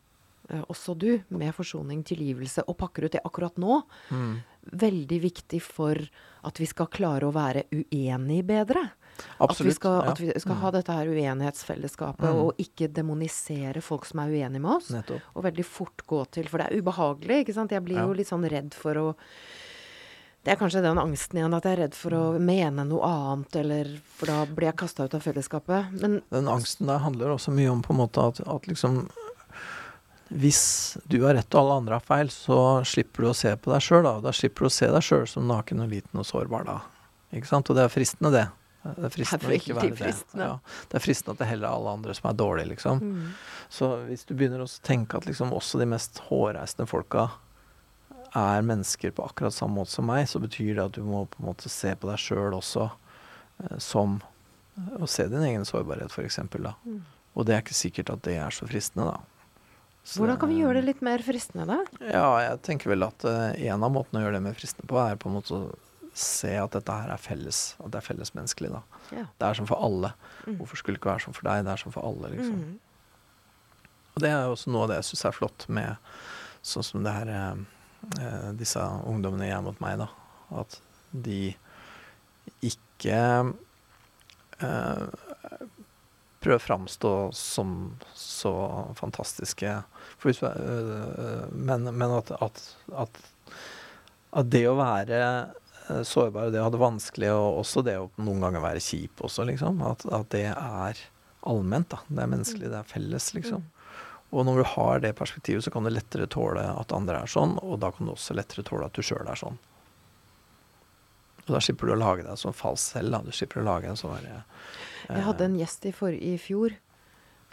[0.48, 3.80] eh, også du, med forsoning, tilgivelse, og pakker ut det akkurat nå.
[4.64, 5.98] veldig viktig for
[6.44, 8.84] at vi skal klare å være uenige bedre.
[9.40, 12.40] At vi skal, at vi skal ha dette her uenighetsfellesskapet, Mm.
[12.44, 14.90] og ikke demonisere folk som er uenige med oss.
[14.90, 15.22] Nettopp.
[15.36, 17.70] Og veldig fort gå til For det er ubehagelig, ikke sant.
[17.70, 19.14] Jeg blir jo litt sånn redd for å
[20.44, 23.56] Det er kanskje den angsten igjen, at jeg er redd for å mene noe annet,
[23.56, 23.84] eller
[24.18, 25.92] For da blir jeg kasta ut av fellesskapet.
[26.02, 29.08] Men Den angsten der handler også mye om på en måte at, at liksom
[30.34, 33.70] Hvis du har rett og alle andre har feil, så slipper du å se på
[33.70, 34.20] deg sjøl, da.
[34.24, 36.78] Da slipper du å se deg sjøl som naken og liten og sårbar, da.
[37.32, 37.68] Ikke sant?
[37.70, 38.46] Og det er fristende, det.
[38.84, 40.12] Det er fristende å ikke være det.
[40.36, 40.50] Ja.
[40.90, 43.00] Det er fristende at det heller er alle andre som er dårlige, liksom.
[43.00, 43.30] mm.
[43.72, 47.30] Så hvis du begynner å tenke at liksom også de mest hårreisende folka
[48.36, 51.40] er mennesker på akkurat samme måte som meg, så betyr det at du må på
[51.40, 54.20] en måte se på deg sjøl også eh, som
[54.74, 56.40] Å se din egen sårbarhet, f.eks.
[56.50, 56.72] da.
[56.82, 57.04] Mm.
[57.38, 59.34] Og det er ikke sikkert at det er så fristende, da.
[60.04, 62.08] Så Hvordan kan vi gjøre det litt mer fristende, da?
[62.10, 64.98] Ja, jeg tenker vel at eh, en av måtene å gjøre det mer fristende på,
[64.98, 65.62] er på en måte å
[66.14, 67.60] se at dette her er felles.
[67.82, 68.82] At det er fellesmenneskelig, da.
[69.10, 69.26] Ja.
[69.40, 70.12] Det er som for alle.
[70.46, 70.58] Mm.
[70.60, 71.64] Hvorfor skulle det ikke være sånn for deg?
[71.66, 72.60] Det er som for alle, liksom.
[72.62, 73.92] Mm.
[74.14, 76.12] Og det er også noe av det jeg syns er flott med
[76.64, 77.64] sånn som det her eh,
[78.22, 80.08] eh, Disse ungdommene jeg mot meg, da.
[80.62, 80.78] At
[81.10, 81.54] de
[82.64, 83.18] ikke
[84.62, 85.04] eh,
[86.44, 87.74] prøver å framstå som
[88.14, 88.54] så
[88.98, 89.74] fantastiske
[90.22, 92.62] hvis, er, eh, men, men at, at,
[93.04, 93.20] at,
[94.40, 95.20] at det å være
[95.90, 99.22] eh, sårbar, det å ha det vanskelig, og også det å noen ganger være kjip
[99.26, 101.02] også, liksom, at, at det er
[101.44, 101.98] allment, da.
[102.08, 103.64] Det er menneskelig, det er felles, liksom.
[104.34, 107.58] Og når du har det perspektivet, så kan du lettere tåle at andre er sånn,
[107.62, 109.58] og da kan du også lettere tåle at du sjøl er sånn.
[111.44, 113.20] Og da slipper du å lage deg sånn falsk selv, da.
[113.22, 114.40] Du slipper å lage en sånn derre
[115.10, 116.72] Jeg hadde en gjest i, for, i fjor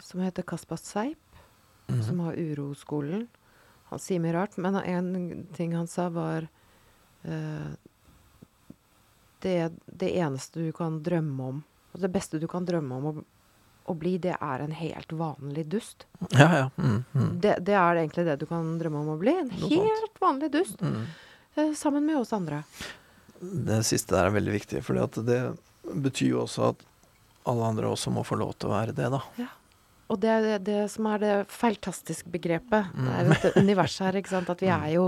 [0.02, 1.18] som heter Kaspar Seip,
[1.90, 2.02] Mhm.
[2.06, 3.26] som har Uroskolen.
[3.90, 6.46] Han sier mye rart, men en ting han sa, var
[7.26, 7.72] eh,
[9.42, 13.14] det, det eneste du kan drømme om, og det beste du kan drømme om å,
[13.90, 16.06] å bli, det er en helt vanlig dust.
[16.30, 16.66] Ja, ja.
[16.76, 19.34] Mm, mm, Det, det er egentlig det du kan drømme om å bli.
[19.44, 20.80] En helt vanlig dust.
[20.82, 21.02] mm.
[21.56, 22.62] eh, sammen med oss andre.
[23.42, 25.40] Det siste der er veldig viktig, for det
[25.82, 26.86] betyr jo også at
[27.50, 29.20] alle andre også må få lov til å være det, da.
[29.40, 29.50] Ja.
[30.12, 32.90] Og det er det, det som er det feiltastiske begrepet.
[32.92, 33.06] Mm.
[33.08, 34.50] Det er et univers her, ikke sant.
[34.52, 35.06] At vi er jo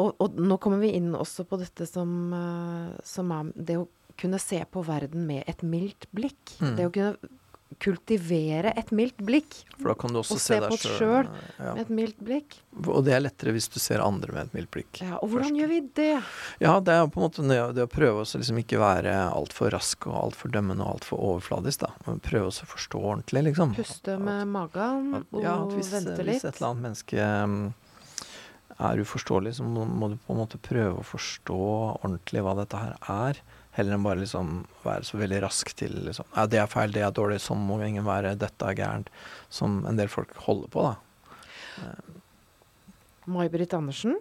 [0.00, 3.88] og, og nå kommer vi inn også på dette som, eh, som er det å
[4.20, 6.56] kunne se på verden med et mildt blikk.
[6.60, 6.74] Mm.
[6.78, 7.38] Det å kunne
[7.80, 9.54] kultivere et mildt blikk.
[9.78, 11.28] For da kan du også Og se deg på oss sjøl.
[11.58, 11.74] Ja.
[11.74, 12.56] Med et mildt blikk.
[12.84, 15.02] Og det er lettere hvis du ser andre med et mildt blikk.
[15.02, 15.60] Ja, og hvordan først.
[15.60, 16.08] gjør vi det?
[16.62, 19.72] Ja, det er på en måte det, det å prøve å liksom ikke være altfor
[19.74, 21.92] rask og altfor dømmende og altfor overfladisk, da.
[22.08, 23.76] Men prøve å forstå ordentlig, liksom.
[23.78, 27.62] Puste med magen At- og ja, at hvis, vente hvis et eller annet menneske um,
[28.88, 31.58] er uforståelig, så må, må du på en måte prøve å forstå
[32.02, 33.42] ordentlig hva dette her er.
[33.76, 34.50] Heller enn bare liksom
[34.84, 37.78] være så veldig rask til liksom Ja, det er feil, det er dårlig, sånn må
[37.86, 39.08] ingen være, dette er gærent.
[39.52, 41.86] Som en del folk holder på, da.
[43.32, 44.18] May-Britt Andersen.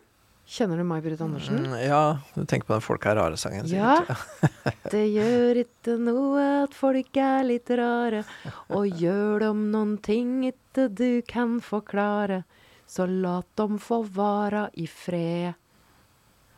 [0.52, 1.62] Kjenner du May-Britt Andersen?
[1.64, 3.68] Mm, ja, du tenker på den 'Folk er rare'-sangen?
[3.72, 4.04] Ja.
[4.94, 8.26] Det gjør ikke noe at folk er litt rare,
[8.68, 12.44] og gjør dem noen ting ikke du kan forklare,
[12.92, 15.54] så lat dem få vara i fred.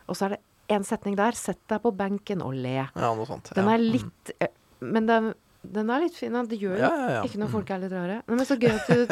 [0.09, 0.39] Og så er det
[0.73, 1.37] en setning der.
[1.37, 2.79] Sett deg på benken og le.
[2.87, 3.51] Ja, noe sånt.
[3.53, 3.75] Den ja.
[3.75, 4.59] er litt mm.
[4.83, 5.27] Men den,
[5.75, 6.39] den er litt fin.
[6.49, 7.21] Det gjør jo Ja, ja, ja.
[7.27, 8.17] ikke når folk er litt rare.
[8.27, 9.03] Nei, men så gøy at du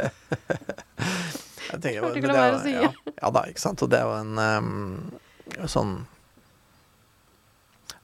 [1.71, 2.73] Jeg tenker, Klarte ikke å la være å si.
[2.73, 3.85] Ja, ja da, ikke sant.
[3.85, 5.93] Og det er jo en um, sånn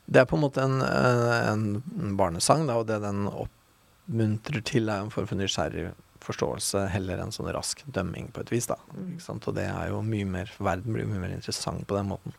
[0.05, 4.93] Det er på en måte en, eh, en barnesang, da, og det den oppmuntrer til,
[4.93, 5.89] er en form for nysgjerrig
[6.27, 8.67] forståelse heller enn sånn rask dømming på et vis.
[8.69, 8.77] da.
[8.93, 9.13] Mm.
[9.15, 9.47] Ikke sant?
[9.47, 12.35] Og det er jo mye mer Verden blir mye mer interessant på den måten.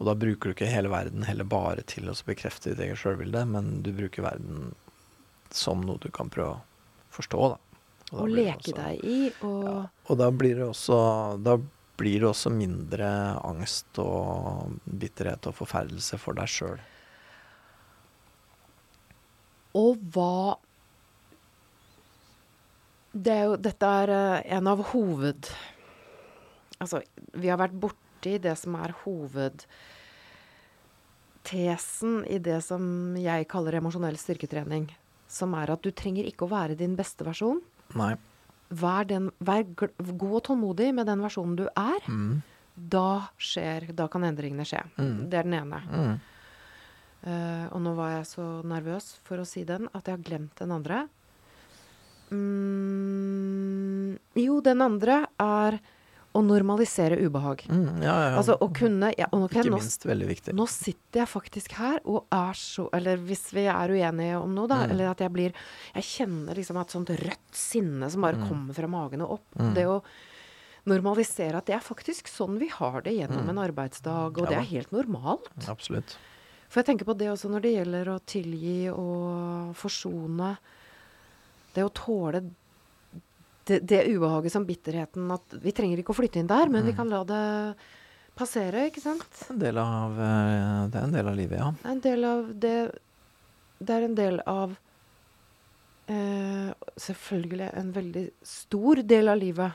[0.00, 3.42] Og da bruker du ikke hele verden heller bare til å bekrefte ditt eget sjølbilde,
[3.52, 4.70] men du bruker verden
[5.52, 6.62] som noe du kan prøve å
[7.12, 7.58] forstå, da.
[8.10, 9.74] Og, da og leke også- deg i og ja,
[10.08, 10.96] og da blir det også
[11.44, 11.58] Da
[12.00, 13.10] blir det også mindre
[13.44, 16.80] angst og bitterhet og forferdelse for deg sjøl.
[19.78, 20.56] Og hva
[23.12, 25.50] det er jo, Dette er eh, en av hoved...
[26.80, 27.02] Altså,
[27.36, 29.74] vi har vært borti det som er hovedtesen
[32.24, 34.88] i det som jeg kaller emosjonell styrketrening.
[35.28, 37.60] Som er at du trenger ikke å være din beste versjon.
[38.00, 38.14] Nei.
[38.70, 42.00] Vær, den, vær god og tålmodig med den versjonen du er.
[42.08, 42.40] Mm.
[42.80, 44.80] Da skjer Da kan endringene skje.
[44.96, 45.28] Mm.
[45.28, 45.80] Det er den ene.
[45.90, 46.16] Mm.
[47.20, 50.56] Uh, og nå var jeg så nervøs for å si den at jeg har glemt
[50.62, 51.04] den andre.
[52.30, 55.78] Mm, jo, den andre er
[56.30, 57.64] å normalisere ubehag.
[57.66, 58.34] Mm, ja, ja.
[58.38, 60.52] Altså å kunne ja, okay, Ikke Ikke nå, minst veldig viktig.
[60.54, 64.68] nå sitter jeg faktisk her og er så Eller hvis vi er uenige om noe,
[64.70, 64.84] da.
[64.84, 64.92] Mm.
[64.94, 65.52] Eller at jeg blir
[65.96, 68.46] Jeg kjenner liksom et sånt rødt sinne som bare Mm.
[68.48, 69.48] kommer fra magen og opp.
[69.58, 69.74] Mm.
[69.74, 70.02] Det å
[70.86, 73.50] normalisere at det er faktisk sånn vi har det gjennom Mm.
[73.50, 75.50] en arbeidsdag, og Ja det er helt normalt.
[75.68, 76.16] Absolutt.
[76.70, 80.56] For jeg tenker på det også når det gjelder å tilgi og forsone.
[81.74, 82.40] Det å tåle
[83.68, 86.92] det, det ubehaget som bitterheten at Vi trenger ikke å flytte inn der, men vi
[86.92, 86.96] Mm.
[86.96, 87.76] kan la det
[88.36, 89.26] passere, ikke sant?
[89.50, 91.70] En del av, eh, det er en del av livet, ja.
[91.82, 92.98] Det er en del av det
[93.80, 94.76] Det er en del av
[96.08, 99.72] eh, Selvfølgelig en veldig stor del av livet.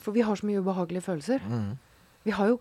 [0.00, 1.40] For vi har så mye ubehagelige følelser.
[1.46, 1.78] Mm.
[2.24, 2.58] Vi har jo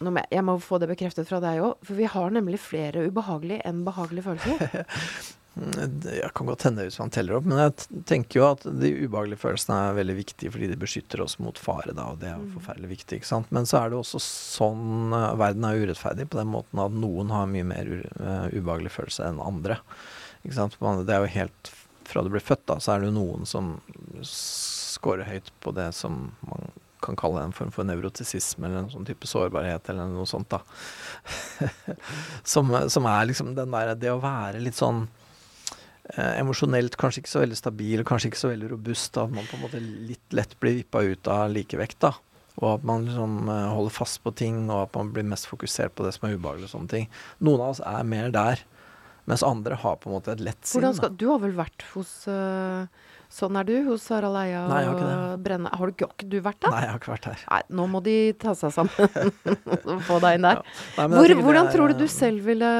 [0.00, 3.60] jeg, jeg må få det bekreftet fra deg òg, for vi har nemlig flere ubehagelige
[3.68, 4.86] enn behagelige følelser.
[5.56, 8.90] Det- Jeg kan godt hende hvis man teller opp, men jeg tenker jo at de
[9.06, 12.38] ubehagelige følelsene er veldig viktige fordi de beskytter oss mot fare, da, og det er
[12.38, 12.52] Mm.
[12.54, 13.18] forferdelig viktig.
[13.20, 13.50] ikke sant?
[13.50, 17.30] Men så er det også sånn eh, Verden er urettferdig på den måten at noen
[17.30, 17.86] har mye mer
[18.20, 19.78] eh, ubehagelig følelse enn andre.
[20.46, 20.78] Ikke sant?
[20.80, 21.72] Det er jo helt
[22.10, 23.80] Fra du blir født, da, så er det jo noen som
[24.22, 29.06] scorer høyt på det som man kan kalle en form for nevrotisisme, eller en sånn
[29.06, 30.58] type sårbarhet, eller noe sånt, da.
[32.44, 35.06] som, som er liksom den der Det å være litt sånn
[36.18, 39.18] emosjonelt kanskje ikke så veldig stabil, kanskje ikke så veldig robust.
[39.20, 42.00] At man på en måte litt lett blir vippa ut av likevekt.
[42.06, 42.14] da,
[42.58, 45.94] Og at man liksom eh, holder fast på ting, og at man blir mest fokusert
[45.94, 46.70] på det som er ubehagelig.
[46.70, 47.08] og sånne ting.
[47.40, 48.64] Noen av oss er mer der,
[49.30, 50.80] mens andre har på en måte et lett sinn.
[50.80, 52.88] Hvordan skal, du har vel vært hos uh,
[53.30, 55.42] Sånn er du hos Harald Eia Nei, jeg har ikke og det.
[55.44, 55.70] Brenne.
[55.78, 56.72] Har du ikke, du vært der?
[56.74, 57.44] Nei, jeg har ikke vært der.
[57.46, 60.58] Nei, nå må de ta seg sammen og få deg inn der.
[60.58, 60.80] Ja.
[60.98, 62.70] Nei, Hvor, hvordan er, tror du du eh, selv ville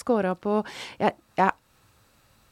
[0.00, 0.56] scora på
[0.98, 1.54] jeg, jeg,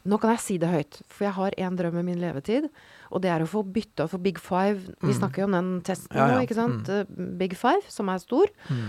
[0.06, 2.68] Nå kan jeg si det høyt, for jeg har én drøm i min levetid.
[3.10, 4.94] Og det er å få bytta for Big Five.
[5.02, 5.18] Vi Mm.
[5.20, 6.34] snakker jo om den testen Ja, ja.
[6.38, 6.86] nå, ikke sant?
[6.88, 7.36] Mm.
[7.38, 8.46] Big Five, som er stor.
[8.70, 8.88] mm.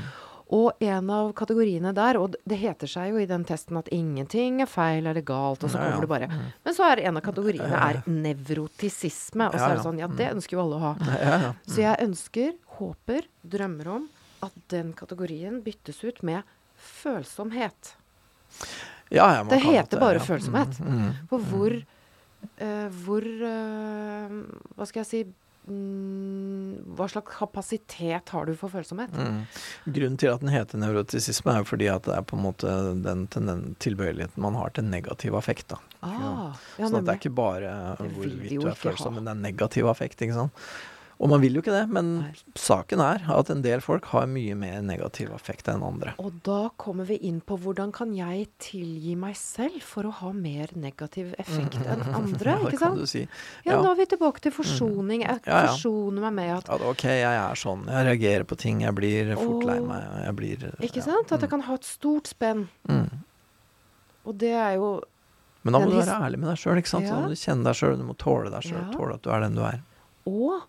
[0.50, 4.62] Og en av kategoriene der, og det heter seg jo i den testen at ingenting
[4.62, 5.92] er feil eller galt, og så Ja, ja.
[5.92, 6.54] kommer det bare Mm.
[6.64, 9.48] Men så er en av kategoriene er nevrotisisme.
[9.48, 11.54] Og så er det sånn, ja, det ønsker jo alle å ha.
[11.68, 14.08] Så jeg ønsker, håper, drømmer om
[14.42, 16.44] at den kategorien byttes ut med
[16.78, 17.96] følsomhet.
[19.10, 20.80] Ja, ja, Det heter bare følsomhet.
[20.80, 21.52] Mm, mm, For mm.
[21.52, 21.76] hvor
[22.60, 24.40] eh, Hvor uh,
[24.76, 25.22] Hva skal jeg si
[25.68, 29.12] Hva slags kapasitet har du for følsomhet?
[29.12, 29.42] Mm.
[29.98, 32.76] Grunnen til at den heter nevrotisisme, er jo fordi at det er på en måte
[33.04, 35.76] den, den tilbøyeligheten man har til negativ affekt.
[36.00, 39.44] Ah, ja, sånn at det er ikke bare hvorvidt du er følsom, men det er
[39.44, 40.24] negativ affekt.
[40.24, 40.64] ikke sant?
[41.18, 42.32] Og man vil jo ikke det, men Nei.
[42.54, 46.12] saken er at en del folk har mye mer negativ affekt enn andre.
[46.22, 50.30] Og da kommer vi inn på hvordan kan jeg tilgi meg selv for å ha
[50.32, 52.54] mer negativ effekt enn andre?
[52.60, 53.02] det ikke kan sant?
[53.02, 53.24] du si.
[53.66, 53.80] Ja, Ja.
[53.82, 55.26] nå er vi tilbake til forsoning.
[55.26, 55.72] Jeg Ja, ja.
[55.74, 59.34] forsoner meg med at At ok, jeg er sånn, jeg reagerer på ting, jeg blir
[59.42, 60.06] fort lei meg.
[60.28, 61.32] Jeg blir Ikke sant?
[61.34, 62.68] At jeg mm, kan ha et stort spenn.
[62.88, 63.10] mm.
[64.28, 65.02] Og det er jo
[65.64, 66.78] Men da må du være ærlig med deg sjøl.
[67.02, 67.16] Ja.
[67.26, 68.86] Du må kjenne deg sjøl, du må tåle deg sjøl.
[68.94, 69.82] Tåle at du er den du er.
[70.28, 70.62] å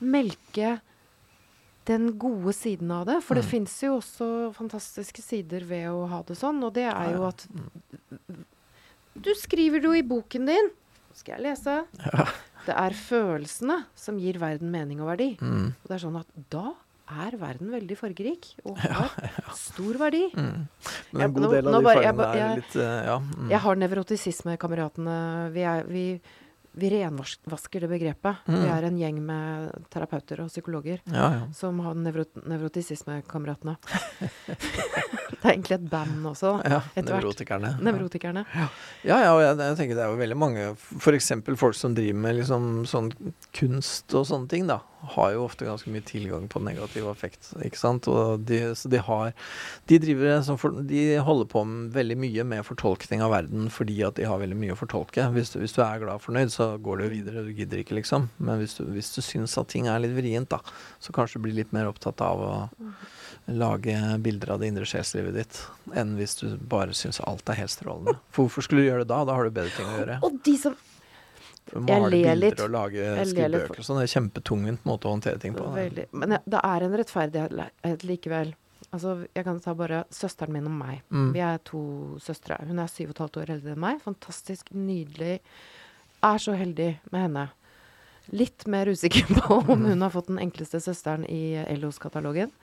[0.00, 0.80] melke
[1.88, 3.22] den gode siden av det.
[3.24, 3.50] For det Mm.
[3.50, 7.28] fins jo også fantastiske sider ved å ha det sånn, og det er jo Ja,
[7.28, 7.28] ja.
[7.28, 7.46] at
[9.20, 10.70] Du skriver det jo i boken din.
[11.10, 11.84] Nå Skal jeg lese?
[11.98, 12.24] Ja.
[12.66, 15.36] Det er følelsene som gir verden mening og verdi.
[15.40, 15.72] Mm.
[15.82, 16.74] Og det er sånn at da
[17.10, 19.10] er verden veldig fargerik og har
[19.56, 20.30] stor verdi.
[20.32, 20.68] Mm.
[21.12, 23.18] Men en en god nå- del av de fargene er litt uh, Ja.
[23.18, 23.48] Mm.
[23.50, 25.16] Jeg har nevrotisisme-kameratene.
[25.52, 26.04] Vi, er- vi,
[26.72, 28.36] vi renvasker det begrepet.
[28.46, 28.66] Vi Mm.
[28.76, 31.40] er en gjeng med terapeuter og psykologer ja, ja.
[31.52, 33.76] som har nevrot nevrotisisme-kameratene.
[34.50, 36.52] det er egentlig et band også.
[36.64, 36.80] ja.
[36.94, 37.24] Etter hvert.
[37.82, 38.44] Nevrotikerne.
[38.54, 38.68] Ja.
[39.04, 41.32] Ja, ja, og jeg, jeg tenker det er jo veldig mange F.eks.
[41.56, 43.10] folk som driver med liksom sånn
[43.56, 44.80] kunst og sånne ting, da.
[45.14, 48.08] Har jo ofte ganske mye tilgang på negativ affekt, ikke sant.
[48.10, 49.32] Og de, så de har
[49.88, 53.96] De driver sånn for, De holder på med veldig mye med fortolkning av verden fordi
[54.06, 55.24] at de har veldig mye å fortolke.
[55.34, 57.46] Hvis du, hvis du er glad og fornøyd, så går det jo videre.
[57.46, 58.28] Du gidder ikke, liksom.
[58.38, 60.60] Men hvis du, hvis du syns at ting er litt vrient, da,
[61.00, 62.52] så kanskje du blir litt mer opptatt av å
[63.50, 65.60] lage bilder av det indre sjelslivet ditt,
[65.96, 68.18] enn hvis du bare syns alt er helt strålende.
[68.34, 69.24] For hvorfor skulle du gjøre det da?
[69.26, 70.20] Da har du bedre ting å gjøre.
[70.26, 70.76] Og de som
[71.74, 74.00] Male bilder og lage, Jeg skrive ler litt bøker og sånn.
[74.00, 75.68] Det er kjempetungvint måte å håndtere ting på.
[75.74, 76.06] Veldig.
[76.12, 78.54] Men det- er en rettferdighet likevel.
[78.92, 81.02] Altså, jeg kan ta bare søsteren min og meg.
[81.12, 81.32] Mm.
[81.32, 82.58] Vi er to søstre.
[82.66, 84.00] Hun er syv og et halvt år eldre enn meg.
[84.02, 85.38] Fantastisk nydelig.
[86.22, 87.50] Er så heldig med henne.
[88.32, 92.50] Litt mer usikker på om hun har fått den enkleste søsteren i LOs-katalogen.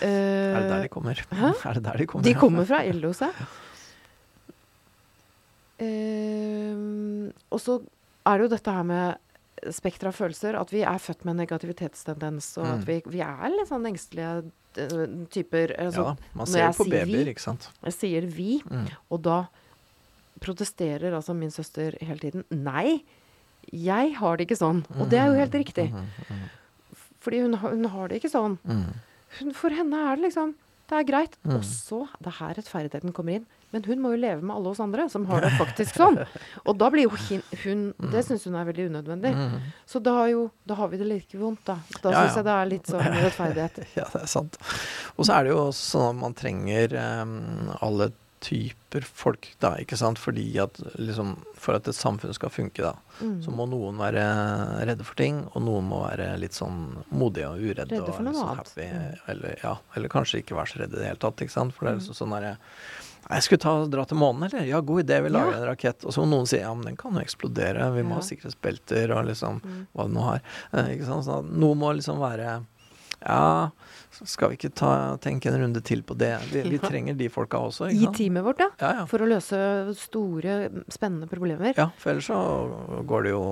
[0.00, 1.14] Er det der de kommer?
[1.34, 1.48] Hæ?
[1.66, 2.22] Er det der de kommer?
[2.22, 3.32] De kommer fra LOs, ja.
[5.78, 7.78] Uh, og så
[8.28, 10.54] er det jo dette her med spekter av følelser.
[10.60, 12.72] At vi er født med en negativitetstendens, og Mm.
[12.78, 15.72] at vi, vi er litt sånn engstelige eh, typer.
[15.78, 17.68] Altså, ja, man ser jo på babyer, ikke sant.
[17.82, 18.86] Jeg sier vi, Mm.
[19.10, 19.38] og da
[20.40, 22.44] protesterer altså min søster hele tiden.
[22.54, 23.02] Nei,
[23.72, 24.84] jeg har det ikke sånn.
[25.00, 25.88] Og det er jo helt riktig.
[25.92, 26.44] Mhm, mhm,
[27.20, 28.58] Fordi hun, har- hun har det ikke sånn.
[29.40, 30.54] Hun, for henne er det liksom
[30.88, 31.34] Det er greit.
[31.44, 31.56] Mm.
[31.58, 33.46] Og så Det er her rettferdigheten kommer inn.
[33.74, 36.16] Men hun må jo leve med alle oss andre som har det faktisk sånn.
[36.64, 37.82] Og da blir jo hin, hun
[38.14, 39.34] Det syns hun er veldig unødvendig.
[39.36, 39.58] Mm.
[39.84, 41.76] Så da, har jo, da har vi det like vondt, da.
[42.00, 43.82] Da Ja, syns jeg det er litt sånn rettferdighet.
[43.98, 44.56] Ja, det er sant.
[45.16, 47.36] Og så er det jo sånn at man trenger um,
[47.84, 48.08] alle
[48.40, 50.18] typer folk, da, ikke sant.
[50.18, 53.42] Fordi at liksom For at et samfunn skal funke, da, Mm.
[53.42, 57.58] så må noen være redde for ting, og noen må være litt sånn modige og
[57.58, 57.90] uredde.
[57.90, 58.68] Redde for og noe liksom annet.
[58.68, 59.18] happy, Mm.
[59.28, 61.72] eller, ja, eller kanskje ikke være så redde i det hele tatt, ikke sant.
[61.74, 62.00] For det er Mm.
[62.00, 62.58] liksom sånn derre
[63.30, 64.64] jeg skulle ta, dra til månen, eller?
[64.64, 65.58] Ja, god idé, vi lager Ja.
[65.58, 66.04] en rakett.
[66.06, 68.14] Og så må noen si ja, men den kan jo eksplodere, vi må Ja.
[68.14, 69.86] ha sikkerhetsbelter og liksom Mm.
[69.94, 70.40] hva det nå har.
[70.72, 71.28] Eh, ikke sant?
[71.28, 72.64] At noe må liksom være
[73.24, 73.70] Ja,
[74.24, 74.90] skal vi ikke ta,
[75.22, 76.30] tenke en runde til på det?
[76.52, 78.68] Vi, vi trenger de folka også, I teamet vårt, ja.
[78.78, 79.06] Ja, ja.
[79.10, 79.58] For å løse
[79.98, 80.58] store,
[80.92, 81.74] spennende problemer.
[81.76, 82.38] ja, for ellers så
[83.10, 83.42] går det jo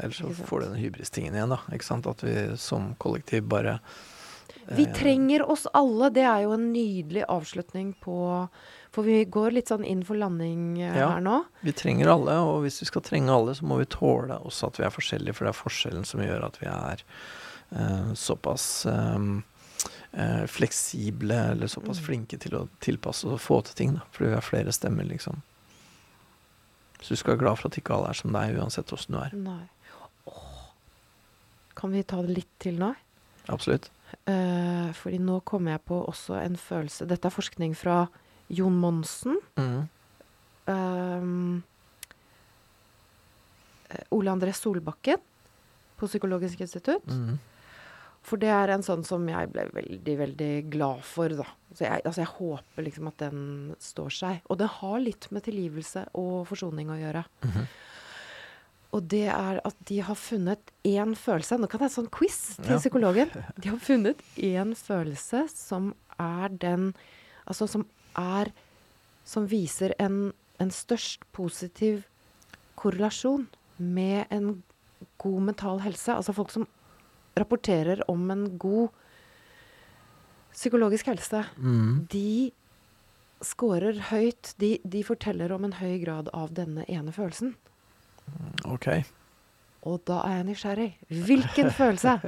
[0.00, 1.58] Ellers så får du den hybristingen igjen, da.
[1.74, 2.06] Ikke sant?
[2.06, 3.80] At vi som kollektiv bare
[4.70, 6.10] Vi eh, trenger oss alle.
[6.14, 8.16] Det er jo en nydelig avslutning på
[8.94, 11.10] For vi går litt sånn inn for landing eh, Ja.
[11.16, 11.42] her nå.
[11.66, 14.78] Vi trenger alle, og hvis vi skal trenge alle, så må vi tåle også at
[14.80, 17.04] vi er forskjellige, for det er forskjellen som gjør at vi er
[18.14, 19.18] såpass eh,
[20.12, 22.04] eh, fleksible, eller såpass Mm.
[22.06, 24.00] flinke til å tilpasse og få til ting, da.
[24.12, 25.42] Fordi vi har flere stemmer, liksom.
[27.00, 29.20] Så du skal være glad for at ikke alle er som deg, uansett åssen du
[29.22, 29.68] er.
[31.76, 32.94] Kan vi ta det litt til nå?
[33.48, 33.88] Absolutt.
[34.28, 38.08] Uh, fordi nå kommer jeg på også en følelse Dette er forskning fra
[38.50, 39.36] Jon Monsen.
[39.56, 39.88] Mm.
[40.66, 41.62] ehm,
[43.90, 45.16] eh, Ole André Solbakken
[45.96, 47.06] på Psykologisk institutt.
[47.06, 47.38] Mm.
[48.22, 51.46] For det er en sånn som jeg ble veldig, veldig glad for, da.
[51.74, 53.44] Så jeg, altså jeg håper liksom at den
[53.80, 54.40] står seg.
[54.52, 57.24] Og det har litt med tilgivelse og forsoning å gjøre.
[57.46, 57.64] Mhm.
[58.90, 62.56] Og det er at de har funnet én følelse Nå kan det være sånn quiz
[62.56, 62.78] til Ja.
[62.80, 63.30] psykologen.
[63.62, 66.88] De har funnet én følelse som er den
[67.46, 67.84] Altså som
[68.18, 68.50] er
[69.24, 72.02] Som viser en, en størst positiv
[72.74, 73.46] korrelasjon
[73.78, 74.62] med en
[75.22, 76.10] god mental helse.
[76.10, 76.66] Altså folk som
[77.40, 78.88] rapporterer om en god
[80.54, 81.44] psykologisk helse.
[81.56, 82.06] Mm.
[82.12, 82.50] De
[83.44, 84.54] scorer høyt.
[84.60, 87.54] De, de forteller om en høy grad av denne ene følelsen.
[88.68, 88.90] Ok.
[89.88, 90.90] Og da er jeg nysgjerrig.
[91.30, 92.18] Hvilken følelse?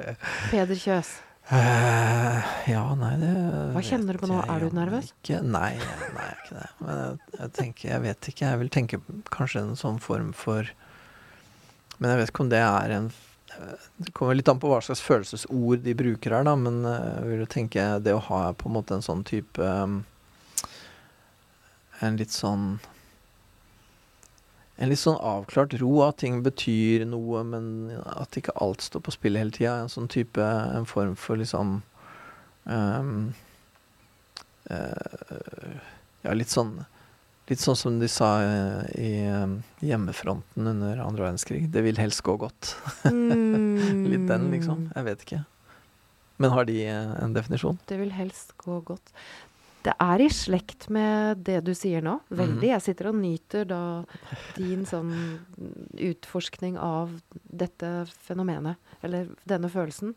[0.51, 1.19] Peder Kjøs.
[1.43, 2.39] Uh,
[2.71, 3.31] ja, nei, det
[3.75, 4.37] Hva kjenner du på nå?
[4.47, 5.09] Er du nervøs?
[5.19, 5.41] Ikke.
[5.43, 5.73] Nei,
[6.15, 6.69] nei, jeg er ikke det.
[6.79, 8.47] Men jeg, jeg tenker, jeg vet ikke.
[8.47, 9.01] Jeg vil tenke
[9.35, 10.71] kanskje en sånn form for
[11.99, 13.11] Men jeg vet ikke om det er en
[13.97, 16.55] Det kommer litt an på hva slags følelsesord de bruker her, da.
[16.59, 19.61] Men eh, jeg vil jo tenke det å ha på en måte en sånn type
[19.63, 20.03] um,
[22.03, 22.81] En litt sånn
[24.83, 29.13] en litt sånn avklart ro, at ting betyr noe, men at ikke alt står på
[29.15, 29.77] spill hele tida.
[29.79, 31.77] En sånn type En form for liksom
[32.65, 33.13] um,
[34.73, 35.77] uh,
[36.25, 36.81] Ja, litt sånn
[37.51, 41.65] Litt sånn som de sa eh, i eh, hjemmefronten under andre verdenskrig.
[41.75, 42.77] Det vil helst gå godt.
[43.11, 44.87] litt den, liksom.
[44.95, 45.41] Jeg vet ikke.
[46.43, 47.81] Men har de eh, en definisjon?
[47.91, 49.15] Det vil helst gå godt.
[49.83, 52.21] Det er i slekt med det du sier nå.
[52.31, 52.61] Veldig.
[52.63, 52.69] Mhm.
[52.71, 54.05] Jeg sitter og nyter da
[54.55, 55.41] din sånn
[55.99, 57.11] utforskning av
[57.51, 57.91] dette
[58.27, 60.15] fenomenet, eller denne følelsen.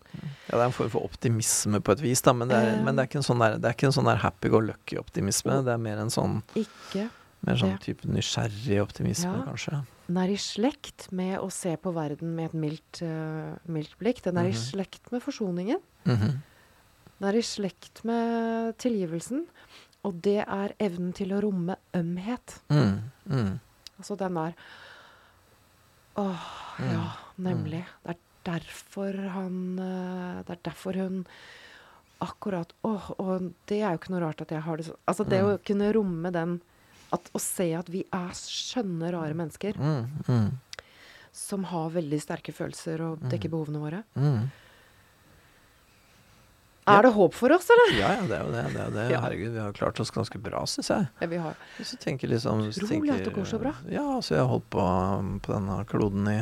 [0.49, 2.95] Ja, det er en form for optimisme på et vis, da, men det er, men
[2.95, 5.59] det er ikke en sånn der, det er ikke en sånn der happy go lucky-optimisme.
[5.65, 7.09] Det er mer en sånn, Ikke
[7.45, 9.43] mer sånn type nysgjerrig optimisme, Ja.
[9.49, 9.83] kanskje.
[10.07, 14.21] Den er i slekt med å se på verden med et mildt, uh, mildt blikk.
[14.21, 14.61] Den er i Mhm.
[14.61, 15.81] slekt med forsoningen.
[16.05, 16.41] Mhm.
[17.19, 19.45] Den er i slekt med tilgivelsen.
[20.05, 22.59] Og det er evnen til å romme ømhet.
[22.69, 23.53] Mm, mm,
[23.97, 24.53] Altså den der
[26.15, 26.89] Åh, Mm.
[26.91, 27.03] ja,
[27.39, 27.85] nemlig.
[28.03, 31.25] Det er derfor han eh, Det er derfor hun
[32.23, 32.71] Akkurat.
[32.83, 34.99] Åh, og det er jo ikke noe rart at jeg har det sånn.
[35.07, 36.61] Altså det å kunne romme den
[37.13, 40.47] at, Å se at vi er skjønne, rare mennesker mm, mm,
[41.35, 44.03] som har veldig sterke følelser og dekker behovene våre.
[44.15, 44.45] mm.
[46.85, 47.95] Er det håp for oss, eller?
[47.97, 48.63] Ja, ja, det er jo det.
[48.75, 49.05] det, er det.
[49.17, 51.07] Herregud, vi har klart oss ganske bra, syns jeg.
[51.21, 51.55] Ja, vi har.
[51.79, 53.71] Hvis du tenker liksom hvis tenker, at det går så bra.
[53.89, 56.37] Ja, altså jeg har holdt på um, på denne kloden i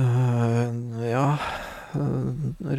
[0.00, 1.26] øh, ja
[2.00, 2.30] øh,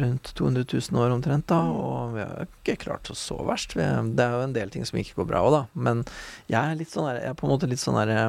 [0.02, 1.60] rundt 200 000 år omtrent, da.
[1.62, 1.78] Mm.
[1.78, 3.76] Og vi har ikke klart oss så verst.
[3.78, 5.62] Det er jo en del ting som ikke går bra òg, da.
[5.78, 6.02] Men
[6.50, 8.26] jeg er litt sånn der, jeg er på en måte litt sånn derre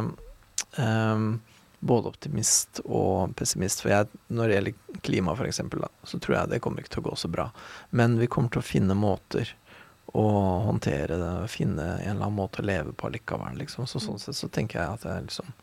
[0.77, 1.41] um,
[1.83, 3.83] både optimist og pessimist.
[3.83, 5.61] For jeg, når det gjelder klima f.eks.,
[6.07, 7.49] så tror jeg det kommer ikke til å gå så bra.
[7.91, 9.51] Men vi kommer til å finne måter
[10.13, 10.25] å
[10.67, 13.87] håndtere det, finne en eller annen måte å leve på likevel, liksom.
[13.89, 15.53] Så sånn sett så tenker jeg at det liksom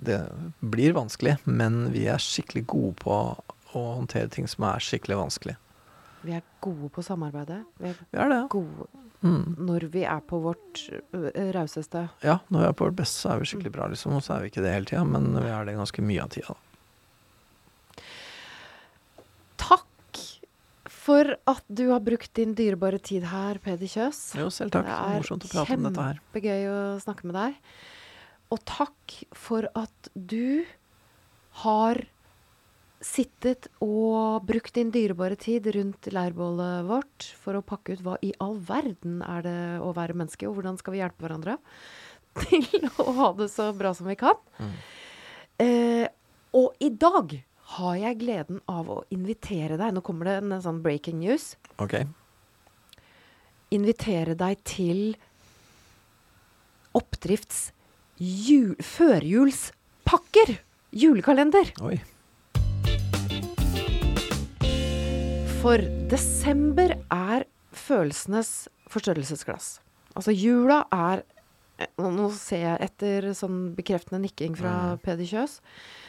[0.00, 0.20] Det
[0.60, 3.16] blir vanskelig, men vi er skikkelig gode på
[3.76, 5.56] å håndtere ting som er skikkelig vanskelig.
[6.22, 7.62] Vi er gode på samarbeidet.
[7.80, 8.40] Vi er Vi er det.
[8.52, 8.86] gode
[9.22, 9.56] Mm.
[9.66, 10.80] når vi er på vårt
[11.52, 12.06] rauseste.
[12.24, 14.12] Ja, når vi er på vårt beste, så er vi skikkelig bra, liksom.
[14.16, 16.30] Og så er vi ikke det hele tida, men vi er det ganske mye av
[16.32, 18.02] tida, da.
[19.60, 20.22] Takk
[20.90, 24.20] for at du har brukt din dyrebare tid her, Peder Kjøs.
[24.38, 24.86] Jo, selv takk.
[24.88, 26.20] Det er morsomt å prate om dette her.
[26.20, 27.56] Kjempegøy å snakke med deg.
[28.50, 30.64] Og takk for at du
[31.64, 32.00] har
[33.00, 38.34] sittet og brukt din dyrebare tid rundt leirbålet vårt for å pakke ut hva i
[38.44, 41.56] all verden er det å være menneske, og hvordan skal vi hjelpe hverandre
[42.44, 44.36] til å ha det så bra som vi kan.
[44.60, 44.74] Mm.
[45.64, 46.06] Eh,
[46.56, 47.34] og i dag
[47.76, 51.54] har jeg gleden av å invitere deg Nå kommer det en, sånn breaking news.
[51.82, 52.00] Ok.
[53.70, 55.02] Invitere deg til
[56.98, 57.68] Oppdrifts
[58.18, 60.56] jul, førjulspakker.
[60.90, 61.70] Julekalender.
[61.86, 62.00] Oi.
[65.60, 65.76] For
[66.08, 67.42] desember er
[67.76, 69.74] følelsenes forstørrelsesglass.
[70.16, 71.26] Altså jula er
[72.00, 74.98] Nå nå ser jeg etter sånn bekreftende nikking fra Mm.
[75.00, 75.60] Peder Kjøs.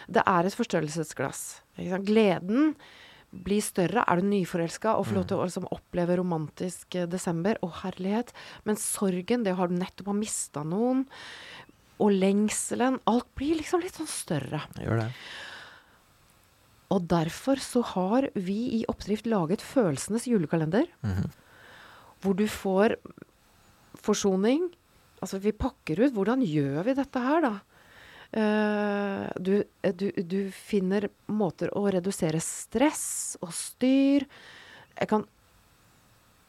[0.07, 1.61] Det er et forstørrelsesglass.
[2.03, 2.73] Gleden
[3.31, 4.03] blir større.
[4.03, 8.33] Er du nyforelska og får lov til å liksom oppleve romantisk eh, desember, å herlighet.
[8.67, 11.05] Men sorgen, det har du nettopp har mista noen,
[12.03, 14.65] og lengselen Alt blir liksom litt sånn større.
[14.75, 15.09] Gjør det.
[16.91, 21.29] Og derfor så har vi i Oppdrift laget Følelsenes julekalender, Mhm.
[22.21, 22.95] hvor du får
[24.01, 24.69] forsoning.
[25.21, 27.53] Altså, vi pakker ut Hvordan gjør vi dette her, da?
[28.31, 34.23] Uh, du, eh, du, du finner måter å redusere stress og styr.
[34.97, 35.25] Jeg kan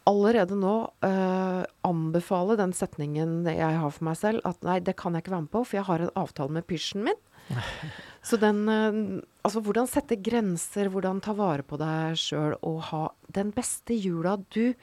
[0.07, 5.15] allerede nå uh, anbefale den setningen jeg har for meg selv, at nei, det kan
[5.15, 7.19] jeg ikke være med på, for jeg har en avtale med pysjen min.
[8.23, 13.01] Så den eh, Altså, hvordan sette grenser, hvordan ta vare på deg sjøl og ha
[13.35, 14.77] den beste jula du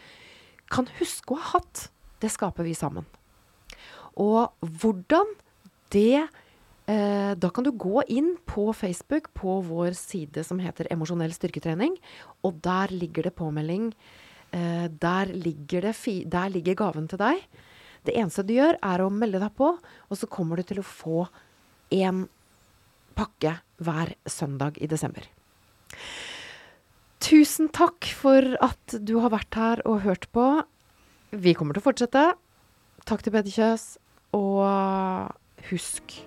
[0.68, 1.86] kan huske å ha hatt,
[2.20, 3.08] det skaper vi sammen.
[4.20, 5.32] Og hvordan
[5.96, 11.32] det eh, Da kan du gå inn på Facebook, på vår side som heter Emosjonell
[11.34, 11.96] styrketrening,
[12.44, 13.94] og der ligger det påmelding.
[14.52, 15.96] Eh, der, ligger det
[16.28, 17.48] der ligger gaven til deg.
[18.04, 20.86] Det eneste du gjør, er å melde deg på, og så kommer du til å
[20.86, 21.24] få
[21.96, 22.28] én
[23.18, 25.26] pakke hver søndag i desember.
[27.24, 30.46] Tusen takk for at du har vært her og hørt på.
[31.36, 32.26] Vi kommer til å fortsette.
[33.10, 33.86] Takk til Peder Kjøs.
[34.38, 34.64] Og
[35.70, 36.20] husk,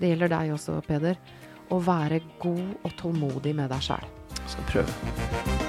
[0.00, 1.18] det gjelder deg også, Peder,
[1.72, 4.08] å være god og tålmodig med deg sjæl.
[4.48, 5.61] Skal prøve.